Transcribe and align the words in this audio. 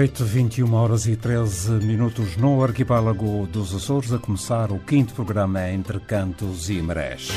Noite, 0.00 0.22
21 0.22 0.72
horas 0.72 1.06
e 1.06 1.14
13 1.14 1.72
minutos 1.72 2.34
no 2.38 2.64
arquipélago 2.64 3.46
dos 3.46 3.74
Açores, 3.74 4.10
a 4.14 4.18
começar 4.18 4.72
o 4.72 4.78
quinto 4.78 5.12
programa 5.12 5.70
Entre 5.70 6.00
Cantos 6.00 6.70
e 6.70 6.80
Marés. 6.80 7.28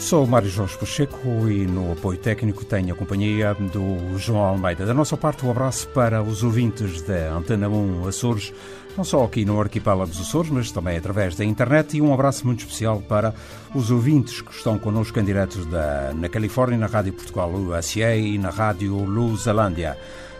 Sou 0.00 0.26
Mário 0.26 0.50
Jorge 0.50 0.76
Pacheco 0.76 1.48
e 1.48 1.68
no 1.68 1.92
apoio 1.92 2.18
técnico 2.18 2.64
tenho 2.64 2.94
a 2.94 2.96
companhia 2.96 3.54
do 3.54 4.18
João 4.18 4.42
Almeida. 4.42 4.84
Da 4.84 4.92
nossa 4.92 5.16
parte, 5.16 5.46
um 5.46 5.50
abraço 5.52 5.86
para 5.90 6.20
os 6.20 6.42
ouvintes 6.42 7.00
da 7.02 7.32
Antena 7.32 7.68
1 7.68 8.08
Açores, 8.08 8.52
não 8.96 9.04
só 9.04 9.24
aqui 9.24 9.44
no 9.44 9.60
Arquipélago 9.60 10.10
dos 10.10 10.20
Açores, 10.20 10.50
mas 10.50 10.70
também 10.70 10.96
através 10.96 11.34
da 11.36 11.44
internet. 11.44 11.96
E 11.96 12.00
um 12.02 12.12
abraço 12.12 12.46
muito 12.46 12.60
especial 12.60 13.00
para 13.00 13.34
os 13.74 13.90
ouvintes 13.90 14.40
que 14.40 14.52
estão 14.52 14.78
connosco 14.78 15.18
em 15.18 15.24
direto 15.24 15.64
da, 15.66 16.12
na 16.14 16.28
Califórnia, 16.28 16.78
na 16.78 16.86
Rádio 16.86 17.12
Portugal 17.12 17.50
USA 17.52 18.14
e 18.14 18.38
na 18.38 18.50
Rádio 18.50 18.96
Lusalândia. 18.96 19.96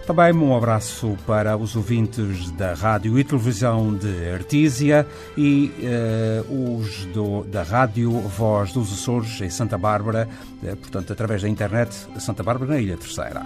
Também 0.07 0.35
um 0.35 0.55
abraço 0.55 1.17
para 1.27 1.57
os 1.57 1.75
ouvintes 1.75 2.51
da 2.51 2.75
Rádio 2.75 3.19
e 3.19 3.25
Televisão 3.25 3.95
de 3.95 4.31
Artísia 4.31 5.07
e 5.35 5.73
uh, 6.49 6.79
os 6.79 7.07
do, 7.07 7.43
da 7.45 7.63
Rádio 7.63 8.11
Voz 8.11 8.71
dos 8.73 8.93
Açores 8.93 9.41
em 9.41 9.49
Santa 9.49 9.79
Bárbara, 9.79 10.29
uh, 10.63 10.77
portanto, 10.77 11.11
através 11.11 11.41
da 11.41 11.49
internet, 11.49 11.95
Santa 12.19 12.43
Bárbara 12.43 12.73
na 12.73 12.81
Ilha 12.81 12.99
Terceira. 12.99 13.43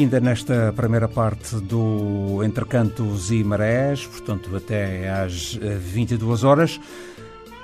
Ainda 0.00 0.18
nesta 0.18 0.72
primeira 0.74 1.06
parte 1.06 1.56
do 1.56 2.42
Entre 2.42 2.64
Cantos 2.64 3.30
e 3.30 3.44
Marés, 3.44 4.06
portanto 4.06 4.56
até 4.56 5.10
às 5.10 5.52
22 5.52 6.42
horas, 6.42 6.80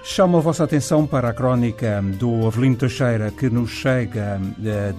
chamo 0.05 0.37
a 0.37 0.41
vossa 0.41 0.62
atenção 0.65 1.06
para 1.06 1.31
a 1.31 1.33
crónica 1.33 2.05
do 2.19 2.47
Avelino 2.47 2.77
Teixeira 2.77 3.31
que 3.31 3.48
nos 3.48 3.70
chega 3.70 4.39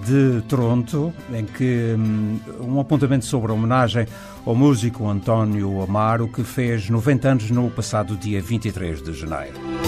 de 0.04 0.42
Toronto, 0.48 1.12
em 1.32 1.44
que 1.44 1.94
um 2.58 2.80
apontamento 2.80 3.24
sobre 3.24 3.52
a 3.52 3.54
homenagem 3.54 4.04
ao 4.44 4.56
músico 4.56 5.08
António 5.08 5.80
Amaro, 5.80 6.26
que 6.26 6.42
fez 6.42 6.90
90 6.90 7.28
anos 7.28 7.50
no 7.52 7.70
passado 7.70 8.16
dia 8.16 8.42
23 8.42 9.00
de 9.00 9.12
janeiro. 9.12 9.87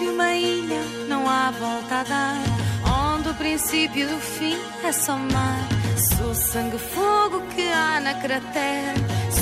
De 0.00 0.08
uma 0.08 0.34
ilha, 0.34 0.82
não 1.08 1.28
há 1.28 1.50
volta 1.50 2.00
a 2.00 2.02
dar. 2.02 2.42
Onde 3.14 3.28
o 3.28 3.34
princípio 3.34 4.08
do 4.08 4.18
fim 4.18 4.56
é 4.82 4.92
só 4.92 5.14
mar. 5.14 5.68
Sou 6.16 6.34
sangue 6.34 6.78
fogo 6.78 7.42
que 7.54 7.70
há 7.70 8.00
na 8.00 8.14
cratera. 8.14 8.94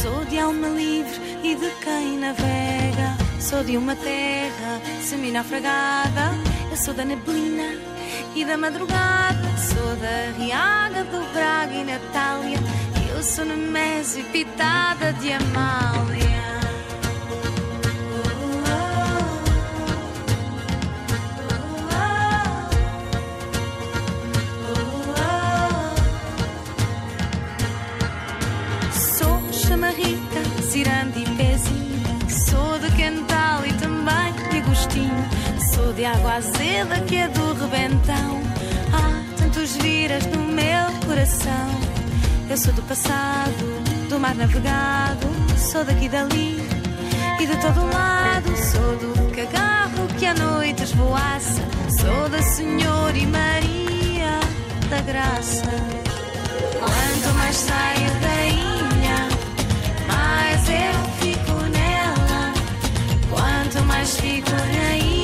Sou 0.02 0.24
de 0.24 0.38
alma 0.38 0.68
livre 0.68 1.20
e 1.44 1.54
de 1.54 1.70
quem 1.82 2.18
navega. 2.18 3.16
Sou 3.40 3.62
de 3.62 3.76
uma 3.76 3.94
terra 3.94 4.80
semi-naufragada. 5.00 6.34
Eu 6.70 6.76
sou 6.76 6.92
da 6.92 7.04
neblina 7.04 7.78
e 8.34 8.44
da 8.44 8.58
madrugada. 8.58 9.48
Sou 9.56 9.96
da 9.96 10.36
Riaga, 10.36 11.04
do 11.04 11.32
Braga 11.32 11.72
e 11.72 11.84
Natália. 11.84 12.58
Eu 13.14 13.22
sou 13.22 13.44
Nemésio 13.44 14.24
pitada 14.32 15.12
de 15.14 15.32
Amália. 15.32 16.27
Água 36.12 36.34
azeda 36.34 37.00
que 37.06 37.16
é 37.16 37.28
do 37.28 37.54
rebentão. 37.54 38.40
Há 38.92 39.36
tantos 39.36 39.76
viras 39.76 40.24
no 40.26 40.42
meu 40.42 40.86
coração. 41.06 41.68
Eu 42.48 42.56
sou 42.56 42.72
do 42.72 42.82
passado, 42.82 44.08
do 44.08 44.18
mar 44.18 44.34
navegado. 44.34 45.26
Sou 45.56 45.84
daqui 45.84 46.08
dali 46.08 46.58
e 47.40 47.46
de 47.46 47.56
todo 47.56 47.84
lado. 47.92 48.56
Sou 48.56 48.96
do 48.96 49.34
cagarro 49.34 50.06
que 50.18 50.26
à 50.26 50.34
noite 50.34 50.82
esvoaça. 50.82 51.62
Sou 52.00 52.28
da 52.28 52.42
Senhora 52.42 53.16
e 53.16 53.26
Maria 53.26 54.40
da 54.88 55.00
Graça. 55.02 55.70
Quanto 56.78 57.34
mais 57.36 57.56
saio 57.56 58.10
da 58.20 58.46
ilha, 58.46 59.28
mais 60.06 60.68
eu 60.68 60.94
fico 61.20 61.52
nela. 61.70 62.54
Quanto 63.30 63.84
mais 63.86 64.16
fico 64.16 64.50
na 64.50 64.96
ilha, 64.96 65.17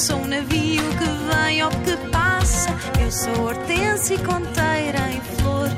sou 0.00 0.16
um 0.16 0.26
navio 0.26 0.82
que 0.96 1.44
vem 1.44 1.62
ou 1.62 1.70
que 1.70 1.94
passa. 2.08 2.70
Eu 2.98 3.12
sou 3.12 3.48
hortência 3.48 4.14
e 4.14 4.18
conteira 4.18 5.10
em 5.10 5.20
flor. 5.20 5.68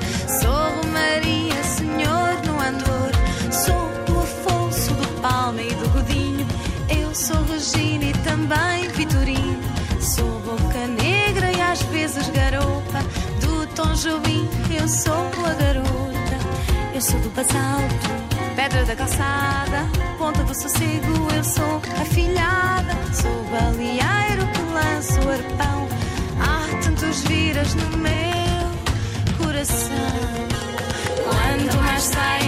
Sou 0.41 0.71
Romaria, 0.77 1.63
senhor 1.65 2.35
no 2.47 2.61
andor. 2.61 3.11
Sou 3.51 3.91
do 4.07 4.21
Afonso, 4.21 4.95
do 4.95 5.21
Palma 5.21 5.61
e 5.61 5.75
do 5.75 5.89
Godinho. 5.89 6.47
Eu 6.89 7.13
sou 7.13 7.43
Regina 7.43 8.05
e 8.05 8.13
também 8.23 8.89
Vitorino. 8.91 9.61
Sou 10.01 10.39
boca 10.41 10.87
negra 10.87 11.51
e 11.51 11.61
às 11.61 11.83
vezes 11.83 12.29
garopa. 12.31 13.01
Do 13.41 13.67
Tom 13.75 13.93
Jobim, 13.95 14.49
eu 14.81 14.87
sou 14.87 15.33
a 15.45 15.55
garota. 15.55 16.37
Eu 16.95 17.01
sou 17.01 17.19
do 17.19 17.31
basalto, 17.31 18.09
pedra 18.55 18.85
da 18.85 18.95
calçada. 18.95 20.02
Ponta 20.32 20.44
do 20.44 20.55
sossego, 20.55 21.29
eu 21.37 21.44
sou 21.44 21.82
a 22.00 22.05
filhada. 22.06 22.94
Sou 23.12 23.44
baleeiro 23.50 24.46
que 24.55 24.62
lança 24.73 25.20
o 25.20 25.31
arpão. 25.31 25.88
Há 26.40 26.82
tantos 26.82 27.20
viras 27.25 27.75
no 27.75 27.99
meu 27.99 29.44
coração. 29.44 30.49
Quanto 31.25 31.76
mais 31.82 32.02
saio 32.05 32.42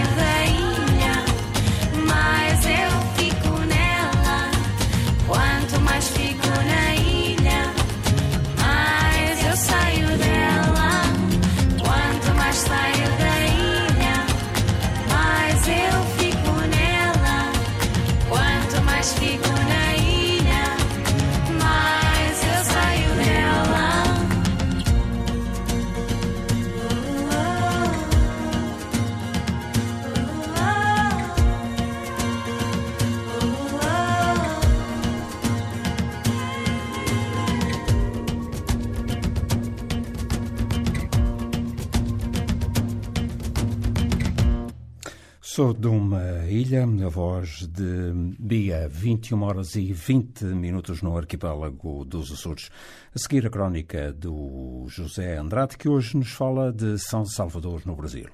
uma 46.65 46.95
ilha, 46.95 47.07
a 47.07 47.09
voz 47.11 47.67
de 47.67 48.13
Bia, 48.39 48.89
21 48.89 49.43
horas 49.43 49.75
e 49.75 49.93
20 49.93 50.45
minutos 50.47 51.03
no 51.03 51.17
arquipélago 51.17 52.05
dos 52.05 52.33
Açores. 52.33 52.71
A 53.15 53.19
seguir 53.19 53.47
a 53.47 53.51
crónica 53.51 54.13
do 54.13 54.87
José 54.89 55.37
Andrade, 55.37 55.77
que 55.77 55.89
hoje 55.89 56.17
nos 56.17 56.31
fala 56.31 56.73
de 56.73 56.99
São 56.99 57.27
Salvador, 57.27 57.83
no 57.85 57.95
Brasil. 57.95 58.29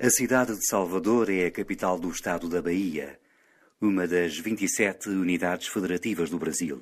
A 0.00 0.10
cidade 0.10 0.54
de 0.54 0.66
Salvador 0.66 1.30
é 1.30 1.46
a 1.46 1.50
capital 1.50 1.98
do 1.98 2.10
estado 2.10 2.48
da 2.48 2.60
Bahia, 2.60 3.18
uma 3.80 4.06
das 4.06 4.36
27 4.36 5.08
unidades 5.08 5.68
federativas 5.68 6.28
do 6.28 6.38
Brasil. 6.38 6.80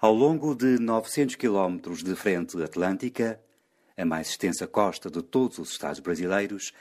Ao 0.00 0.12
longo 0.12 0.54
de 0.54 0.78
900 0.78 1.36
quilómetros 1.36 2.02
de 2.02 2.16
frente 2.16 2.60
atlântica, 2.62 3.40
a 3.96 4.04
mais 4.04 4.30
extensa 4.30 4.66
costa 4.66 5.10
de 5.10 5.22
todos 5.22 5.58
os 5.58 5.70
estados 5.70 6.00
brasileiros, 6.00 6.72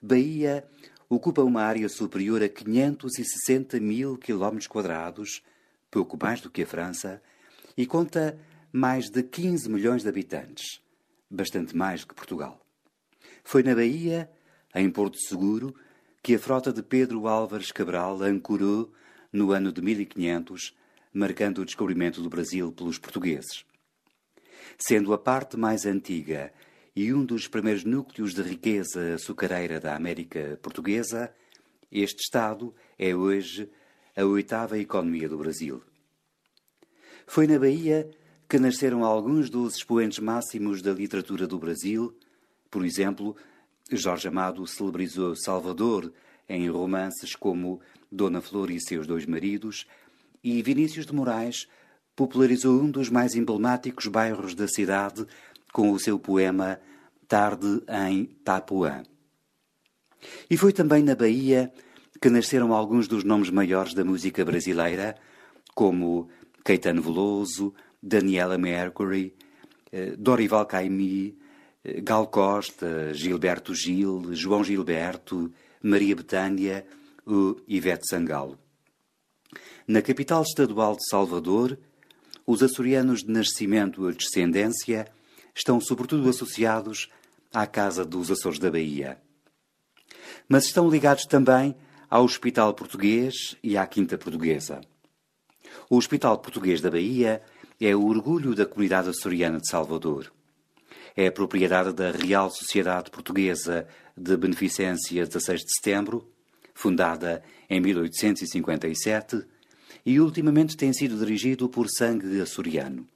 Bahia 0.00 0.64
ocupa 1.08 1.42
uma 1.42 1.62
área 1.62 1.88
superior 1.88 2.42
a 2.42 2.48
560 2.48 3.78
mil 3.80 4.16
quilómetros 4.16 4.66
quadrados, 4.66 5.42
pouco 5.90 6.18
mais 6.20 6.40
do 6.40 6.50
que 6.50 6.62
a 6.62 6.66
França, 6.66 7.22
e 7.76 7.86
conta 7.86 8.38
mais 8.72 9.08
de 9.08 9.22
15 9.22 9.68
milhões 9.68 10.02
de 10.02 10.08
habitantes, 10.08 10.80
bastante 11.30 11.76
mais 11.76 12.04
que 12.04 12.14
Portugal. 12.14 12.60
Foi 13.42 13.62
na 13.62 13.74
Bahia, 13.74 14.30
em 14.74 14.90
Porto 14.90 15.18
Seguro, 15.18 15.74
que 16.22 16.34
a 16.34 16.38
frota 16.38 16.72
de 16.72 16.82
Pedro 16.82 17.28
Álvares 17.28 17.70
Cabral 17.70 18.22
ancorou 18.22 18.92
no 19.32 19.52
ano 19.52 19.70
de 19.70 19.82
1500, 19.82 20.74
marcando 21.12 21.58
o 21.58 21.64
descobrimento 21.64 22.22
do 22.22 22.30
Brasil 22.30 22.72
pelos 22.72 22.98
portugueses. 22.98 23.64
Sendo 24.78 25.12
a 25.12 25.18
parte 25.18 25.56
mais 25.56 25.84
antiga 25.84 26.52
e 26.96 27.12
um 27.12 27.24
dos 27.24 27.48
primeiros 27.48 27.84
núcleos 27.84 28.34
de 28.34 28.42
riqueza 28.42 29.14
açucareira 29.14 29.80
da 29.80 29.96
América 29.96 30.58
Portuguesa, 30.62 31.34
este 31.90 32.22
Estado 32.22 32.72
é 32.96 33.14
hoje 33.14 33.68
a 34.16 34.24
oitava 34.24 34.78
economia 34.78 35.28
do 35.28 35.36
Brasil. 35.36 35.82
Foi 37.26 37.48
na 37.48 37.58
Bahia 37.58 38.08
que 38.48 38.60
nasceram 38.60 39.02
alguns 39.02 39.50
dos 39.50 39.76
expoentes 39.76 40.20
máximos 40.20 40.82
da 40.82 40.92
literatura 40.92 41.46
do 41.48 41.58
Brasil. 41.58 42.16
Por 42.70 42.84
exemplo, 42.84 43.34
Jorge 43.90 44.28
Amado 44.28 44.64
celebrizou 44.66 45.34
Salvador 45.34 46.12
em 46.48 46.68
romances 46.68 47.34
como 47.34 47.80
Dona 48.10 48.40
Flor 48.40 48.70
e 48.70 48.80
seus 48.80 49.06
dois 49.06 49.26
maridos, 49.26 49.86
e 50.44 50.62
Vinícius 50.62 51.06
de 51.06 51.14
Moraes 51.14 51.66
popularizou 52.14 52.80
um 52.80 52.90
dos 52.90 53.08
mais 53.08 53.34
emblemáticos 53.34 54.06
bairros 54.06 54.54
da 54.54 54.68
cidade 54.68 55.26
com 55.74 55.90
o 55.90 55.98
seu 55.98 56.20
poema 56.20 56.78
Tarde 57.26 57.82
em 57.88 58.26
Tapuã. 58.44 59.02
E 60.48 60.56
foi 60.56 60.72
também 60.72 61.02
na 61.02 61.16
Bahia 61.16 61.72
que 62.22 62.30
nasceram 62.30 62.72
alguns 62.72 63.08
dos 63.08 63.24
nomes 63.24 63.50
maiores 63.50 63.92
da 63.92 64.04
música 64.04 64.44
brasileira, 64.44 65.16
como 65.74 66.28
Caetano 66.62 67.02
Veloso, 67.02 67.74
Daniela 68.00 68.56
Mercury, 68.56 69.34
Dorival 70.16 70.64
Caymmi, 70.64 71.36
Gal 72.04 72.28
Costa, 72.28 73.12
Gilberto 73.12 73.74
Gil, 73.74 74.32
João 74.32 74.62
Gilberto, 74.62 75.52
Maria 75.82 76.14
Betânia 76.14 76.86
ou 77.26 77.60
Ivete 77.66 78.08
Sangalo. 78.08 78.56
Na 79.88 80.00
capital 80.00 80.42
estadual 80.42 80.94
de 80.94 81.04
Salvador, 81.10 81.76
os 82.46 82.62
açorianos 82.62 83.24
de 83.24 83.32
nascimento 83.32 84.04
ou 84.04 84.12
descendência 84.12 85.12
estão 85.54 85.80
sobretudo 85.80 86.28
associados 86.28 87.08
à 87.52 87.66
Casa 87.66 88.04
dos 88.04 88.30
Açores 88.30 88.58
da 88.58 88.70
Bahia. 88.70 89.18
Mas 90.48 90.64
estão 90.64 90.88
ligados 90.88 91.24
também 91.24 91.74
ao 92.10 92.24
Hospital 92.24 92.74
Português 92.74 93.56
e 93.62 93.76
à 93.76 93.86
Quinta 93.86 94.18
Portuguesa. 94.18 94.80
O 95.88 95.96
Hospital 95.96 96.38
Português 96.38 96.80
da 96.80 96.90
Bahia 96.90 97.42
é 97.80 97.94
o 97.94 98.06
orgulho 98.06 98.54
da 98.54 98.66
comunidade 98.66 99.08
açoriana 99.08 99.60
de 99.60 99.68
Salvador. 99.68 100.32
É 101.16 101.30
propriedade 101.30 101.92
da 101.92 102.10
Real 102.10 102.50
Sociedade 102.50 103.10
Portuguesa 103.10 103.86
de 104.16 104.36
Beneficência 104.36 105.26
16 105.26 105.60
de 105.60 105.74
Setembro, 105.74 106.28
fundada 106.74 107.42
em 107.70 107.80
1857, 107.80 109.44
e 110.04 110.20
ultimamente 110.20 110.76
tem 110.76 110.92
sido 110.92 111.16
dirigido 111.16 111.68
por 111.68 111.88
sangue 111.88 112.40
açoriano. 112.40 113.08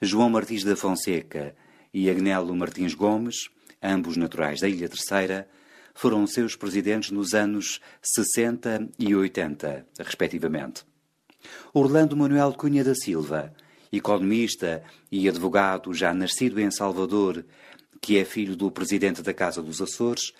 João 0.00 0.30
Martins 0.30 0.64
da 0.64 0.76
Fonseca 0.76 1.54
e 1.92 2.10
Agnelo 2.10 2.54
Martins 2.54 2.94
Gomes, 2.94 3.48
ambos 3.82 4.16
naturais 4.16 4.60
da 4.60 4.68
Ilha 4.68 4.88
Terceira, 4.88 5.48
foram 5.94 6.26
seus 6.26 6.56
presidentes 6.56 7.10
nos 7.10 7.34
anos 7.34 7.80
60 8.02 8.88
e 8.98 9.14
80, 9.14 9.86
respectivamente. 10.00 10.84
Orlando 11.72 12.16
Manuel 12.16 12.52
Cunha 12.54 12.82
da 12.82 12.94
Silva, 12.94 13.54
economista 13.92 14.82
e 15.10 15.28
advogado 15.28 15.94
já 15.94 16.12
nascido 16.12 16.60
em 16.60 16.70
Salvador, 16.70 17.44
que 18.00 18.18
é 18.18 18.24
filho 18.24 18.56
do 18.56 18.70
presidente 18.70 19.22
da 19.22 19.32
Casa 19.32 19.62
dos 19.62 19.80
Açores, 19.80 20.32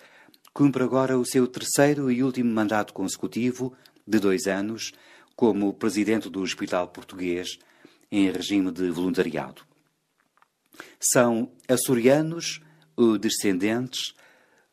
cumpre 0.53 0.83
agora 0.83 1.17
o 1.17 1.25
seu 1.25 1.47
terceiro 1.47 2.11
e 2.11 2.21
último 2.21 2.51
mandato 2.51 2.93
consecutivo, 2.93 3.73
de 4.05 4.19
dois 4.19 4.45
anos, 4.45 4.91
como 5.35 5.73
presidente 5.73 6.29
do 6.29 6.41
Hospital 6.41 6.87
Português, 6.89 7.57
em 8.11 8.31
regime 8.31 8.71
de 8.71 8.89
voluntariado. 8.89 9.61
São 10.99 11.51
açorianos 11.67 12.61
ou 12.95 13.17
descendentes 13.17 14.13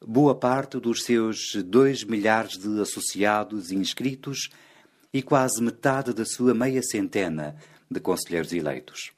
boa 0.04 0.34
parte 0.34 0.78
dos 0.78 1.04
seus 1.04 1.54
dois 1.64 2.04
milhares 2.04 2.58
de 2.58 2.80
associados 2.80 3.70
inscritos 3.70 4.48
e 5.12 5.22
quase 5.22 5.62
metade 5.62 6.12
da 6.12 6.24
sua 6.24 6.54
meia 6.54 6.82
centena 6.82 7.56
de 7.90 8.00
conselheiros 8.00 8.52
eleitos. 8.52 9.12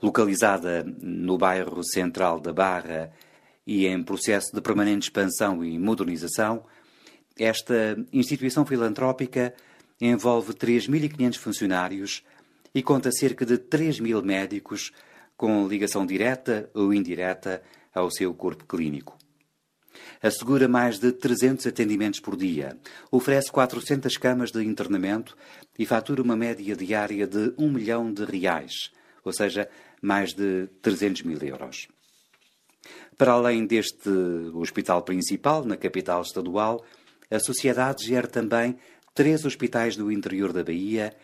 Localizada 0.00 0.84
no 0.84 1.36
bairro 1.36 1.82
central 1.84 2.40
da 2.40 2.52
Barra 2.52 3.10
e 3.66 3.86
em 3.86 4.02
processo 4.02 4.54
de 4.54 4.60
permanente 4.60 5.08
expansão 5.08 5.64
e 5.64 5.78
modernização, 5.78 6.64
esta 7.38 7.96
instituição 8.12 8.64
filantrópica 8.64 9.54
envolve 10.00 10.52
3.500 10.52 11.36
funcionários 11.36 12.22
e 12.74 12.82
conta 12.82 13.10
cerca 13.10 13.44
de 13.44 13.58
3.000 13.58 14.22
médicos 14.22 14.92
com 15.36 15.66
ligação 15.68 16.04
direta 16.04 16.68
ou 16.74 16.92
indireta 16.92 17.62
ao 17.94 18.10
seu 18.10 18.34
corpo 18.34 18.64
clínico. 18.64 19.16
Assegura 20.22 20.68
mais 20.68 20.98
de 20.98 21.12
300 21.12 21.66
atendimentos 21.66 22.20
por 22.20 22.36
dia, 22.36 22.76
oferece 23.10 23.50
400 23.50 24.16
camas 24.16 24.50
de 24.50 24.64
internamento 24.64 25.36
e 25.78 25.86
fatura 25.86 26.22
uma 26.22 26.36
média 26.36 26.74
diária 26.76 27.26
de 27.26 27.52
1 27.56 27.70
milhão 27.70 28.12
de 28.12 28.24
reais, 28.24 28.90
ou 29.24 29.32
seja, 29.32 29.68
mais 30.02 30.32
de 30.32 30.68
300 30.82 31.22
mil 31.22 31.38
euros. 31.38 31.88
Para 33.16 33.32
além 33.32 33.66
deste 33.66 34.08
hospital 34.54 35.02
principal, 35.02 35.64
na 35.64 35.76
capital 35.76 36.22
estadual, 36.22 36.84
a 37.30 37.38
sociedade 37.38 38.04
gera 38.04 38.26
também 38.26 38.76
três 39.14 39.44
hospitais 39.44 39.96
no 39.96 40.10
interior 40.10 40.52
da 40.52 40.62
Bahia 40.62 41.14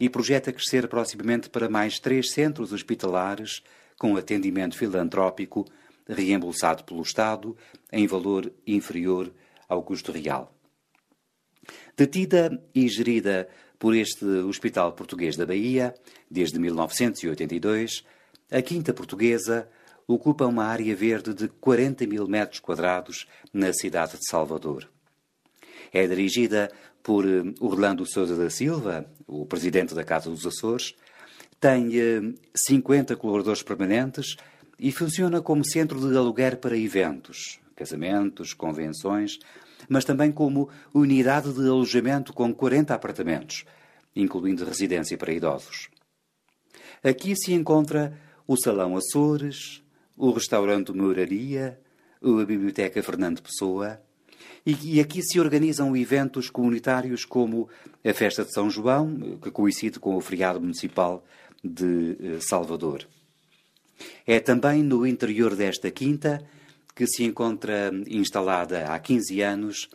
e 0.00 0.08
projeta 0.08 0.50
crescer 0.52 0.88
proximamente 0.88 1.50
para 1.50 1.68
mais 1.68 2.00
três 2.00 2.32
centros 2.32 2.72
hospitalares 2.72 3.62
com 3.98 4.16
atendimento 4.16 4.76
filantrópico 4.76 5.66
reembolsado 6.08 6.82
pelo 6.82 7.02
Estado 7.02 7.54
em 7.92 8.06
valor 8.06 8.50
inferior 8.66 9.30
ao 9.68 9.82
custo 9.82 10.10
real. 10.10 10.56
Detida 11.94 12.60
e 12.74 12.88
gerida 12.88 13.46
por 13.78 13.94
este 13.94 14.24
Hospital 14.24 14.92
Português 14.92 15.36
da 15.36 15.44
Bahia, 15.46 15.94
desde 16.30 16.58
1982, 16.58 18.02
a 18.50 18.62
Quinta 18.62 18.92
Portuguesa 18.92 19.68
ocupa 20.06 20.46
uma 20.46 20.64
área 20.64 20.96
verde 20.96 21.32
de 21.34 21.48
40 21.48 22.06
mil 22.06 22.26
metros 22.26 22.58
quadrados 22.58 23.28
na 23.52 23.72
cidade 23.72 24.18
de 24.18 24.28
Salvador. 24.28 24.88
É 25.92 26.06
dirigida 26.06 26.70
por 27.02 27.26
eh, 27.26 27.42
Orlando 27.60 28.06
Sousa 28.06 28.36
da 28.36 28.50
Silva, 28.50 29.06
o 29.26 29.46
presidente 29.46 29.94
da 29.94 30.04
Casa 30.04 30.30
dos 30.30 30.46
Açores, 30.46 30.94
tem 31.58 31.90
50 32.54 33.12
eh, 33.12 33.16
colaboradores 33.16 33.62
permanentes 33.62 34.36
e 34.78 34.90
funciona 34.92 35.42
como 35.42 35.64
centro 35.64 36.00
de 36.00 36.16
aluguer 36.16 36.56
para 36.56 36.76
eventos, 36.76 37.60
casamentos, 37.76 38.54
convenções, 38.54 39.38
mas 39.88 40.04
também 40.04 40.32
como 40.32 40.68
unidade 40.94 41.52
de 41.52 41.68
alojamento 41.68 42.32
com 42.32 42.52
40 42.54 42.94
apartamentos, 42.94 43.64
incluindo 44.14 44.64
residência 44.64 45.18
para 45.18 45.32
idosos. 45.32 45.88
Aqui 47.02 47.34
se 47.36 47.52
encontra 47.52 48.16
o 48.46 48.56
Salão 48.56 48.96
Açores, 48.96 49.82
o 50.16 50.30
Restaurante 50.32 50.92
Moraria, 50.92 51.80
a 52.22 52.44
Biblioteca 52.44 53.02
Fernando 53.02 53.40
Pessoa, 53.40 54.00
e, 54.64 55.00
aqui 55.00 55.22
se 55.22 55.40
organizam 55.40 55.96
eventos 55.96 56.50
comunitários 56.50 57.24
como 57.24 57.68
a 58.04 58.12
Festa 58.12 58.44
de 58.44 58.52
São 58.52 58.70
João, 58.70 59.38
que 59.42 59.50
coincide 59.50 59.98
com 59.98 60.16
o 60.16 60.20
feriado 60.20 60.60
municipal 60.60 61.24
de 61.62 62.16
eh, 62.20 62.40
Salvador. 62.40 63.06
É 64.26 64.40
também 64.40 64.82
no 64.82 65.06
interior 65.06 65.54
desta 65.54 65.90
quinta 65.90 66.42
que 66.94 67.06
se 67.06 67.24
encontra 67.24 67.90
instalada 68.06 68.86
há 68.86 68.98
15 68.98 69.40
anos 69.40 69.88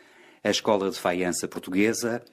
a 0.44 0.50
Escola 0.50 0.90
de 0.90 1.00
Faiança 1.00 1.48
Portuguesa 1.48 2.24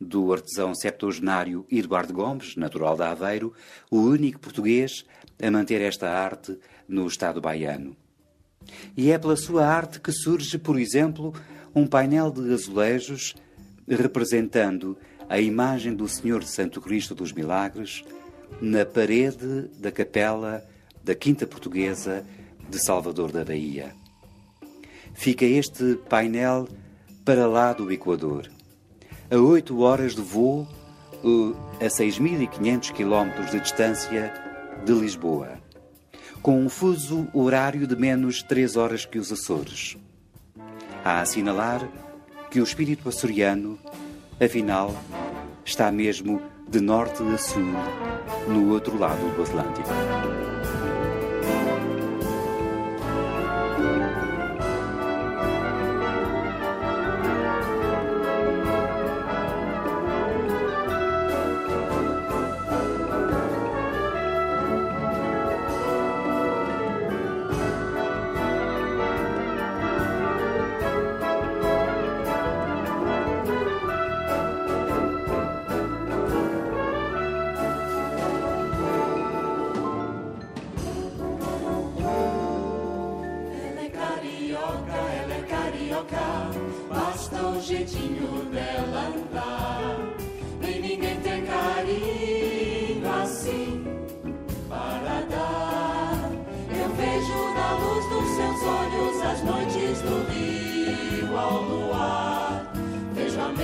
do 0.00 0.32
artesão 0.32 0.74
septuagenário 0.74 1.64
Eduardo 1.70 2.12
Gomes, 2.12 2.56
natural 2.56 2.96
de 2.96 3.02
Aveiro, 3.02 3.52
o 3.90 4.00
único 4.00 4.40
português 4.40 5.04
a 5.40 5.50
manter 5.50 5.80
esta 5.80 6.10
arte 6.10 6.58
no 6.88 7.06
Estado 7.06 7.40
baiano. 7.40 7.96
E 8.96 9.10
é 9.10 9.18
pela 9.18 9.36
sua 9.36 9.66
arte 9.66 10.00
que 10.00 10.12
surge, 10.12 10.58
por 10.58 10.78
exemplo, 10.78 11.32
um 11.74 11.86
painel 11.86 12.30
de 12.30 12.52
azulejos 12.52 13.34
representando 13.88 14.96
a 15.28 15.40
imagem 15.40 15.94
do 15.94 16.08
Senhor 16.08 16.44
Santo 16.44 16.80
Cristo 16.80 17.14
dos 17.14 17.32
Milagres 17.32 18.04
na 18.60 18.84
parede 18.84 19.68
da 19.78 19.90
capela 19.90 20.64
da 21.02 21.14
Quinta 21.14 21.46
Portuguesa 21.46 22.24
de 22.68 22.78
Salvador 22.78 23.32
da 23.32 23.44
Bahia. 23.44 23.94
Fica 25.14 25.44
este 25.44 25.96
painel 26.08 26.68
para 27.24 27.46
lá 27.46 27.72
do 27.72 27.90
Equador, 27.92 28.50
a 29.30 29.36
oito 29.36 29.80
horas 29.80 30.14
de 30.14 30.22
voo 30.22 30.66
a 31.80 31.86
6.500 31.86 32.92
quilómetros 32.92 33.50
de 33.50 33.60
distância 33.60 34.32
de 34.84 34.92
Lisboa, 34.92 35.60
com 36.40 36.60
um 36.60 36.68
fuso 36.68 37.28
horário 37.32 37.86
de 37.86 37.94
menos 37.94 38.42
três 38.42 38.76
horas 38.76 39.04
que 39.04 39.18
os 39.18 39.30
Açores. 39.30 39.96
A 41.04 41.20
assinalar 41.20 41.88
que 42.50 42.60
o 42.60 42.64
espírito 42.64 43.08
açoriano, 43.08 43.78
afinal, 44.40 44.94
está 45.64 45.90
mesmo 45.90 46.40
de 46.68 46.80
norte 46.80 47.22
a 47.22 47.38
sul, 47.38 47.74
no 48.46 48.72
outro 48.72 48.96
lado 48.98 49.34
do 49.34 49.42
Atlântico. 49.42 50.51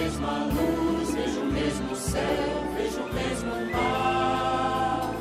mesma 0.09 0.45
luz, 0.45 1.15
vejo 1.15 1.41
o 1.41 1.53
mesmo 1.53 1.95
céu, 1.95 2.65
vejo 2.75 3.01
o 3.03 3.13
mesmo 3.13 3.73
mar. 3.73 5.15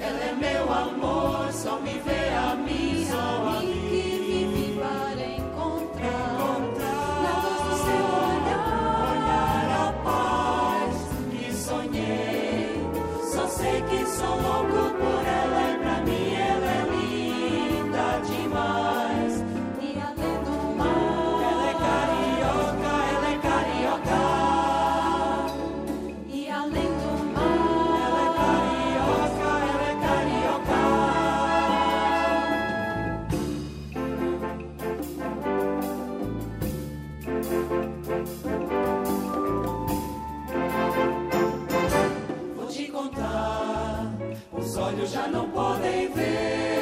Ela 0.00 0.20
é 0.20 0.32
meu 0.38 0.72
amor, 0.72 1.52
só 1.52 1.80
me 1.80 1.98
vê 1.98 2.28
a 2.28 2.54
mim, 2.54 3.06
só 3.10 3.58
a 3.58 3.60
mim. 3.60 3.83
Já 45.06 45.26
não 45.28 45.48
podem 45.50 46.08
ver. 46.08 46.73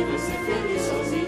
e 0.00 0.04
você 0.04 0.32
feliz 0.32 0.82
sozinho. 0.82 1.19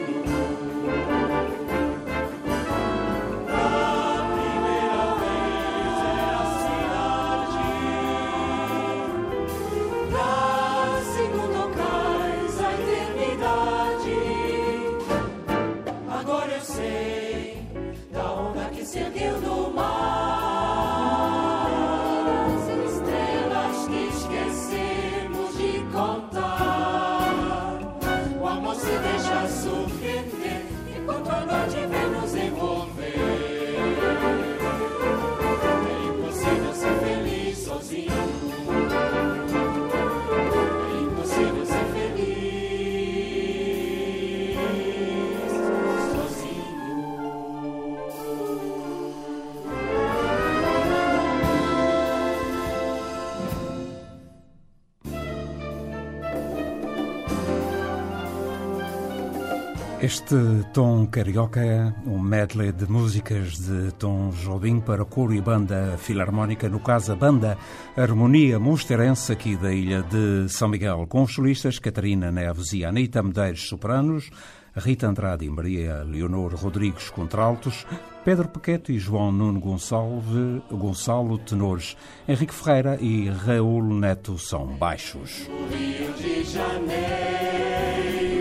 Este 60.02 60.34
tom 60.72 61.06
carioca 61.06 61.64
é 61.64 61.94
um 62.04 62.18
medley 62.18 62.72
de 62.72 62.90
músicas 62.90 63.56
de 63.56 63.92
Tom 63.92 64.30
Jobim 64.30 64.80
para 64.80 65.04
coro 65.04 65.32
e 65.32 65.40
banda 65.40 65.96
filarmónica, 65.96 66.68
no 66.68 66.80
caso 66.80 67.12
a 67.12 67.14
banda 67.14 67.56
Harmonia 67.96 68.58
Monsterense 68.58 69.30
aqui 69.30 69.56
da 69.56 69.72
ilha 69.72 70.02
de 70.02 70.48
São 70.48 70.68
Miguel, 70.68 71.06
com 71.08 71.22
os 71.22 71.32
solistas 71.32 71.78
Catarina 71.78 72.32
Neves 72.32 72.72
e 72.72 72.84
Anitta 72.84 73.22
Medeiros 73.22 73.68
sopranos, 73.68 74.28
Rita 74.74 75.06
Andrade 75.06 75.44
e 75.44 75.50
Maria 75.50 76.02
Leonor 76.02 76.52
Rodrigues 76.56 77.08
contraltos, 77.08 77.86
Pedro 78.24 78.48
Pequeto 78.48 78.90
e 78.90 78.98
João 78.98 79.30
Nuno 79.30 79.60
Gonçalves, 79.60 80.62
Gonçalo 80.68 81.38
tenores, 81.38 81.96
Henrique 82.26 82.52
Ferreira 82.52 82.98
e 83.00 83.28
Raul 83.28 83.94
Neto 83.94 84.36
são 84.36 84.66
baixos. 84.66 85.48
Rio 85.70 86.12
de 86.14 86.42
Janeiro. 86.42 88.31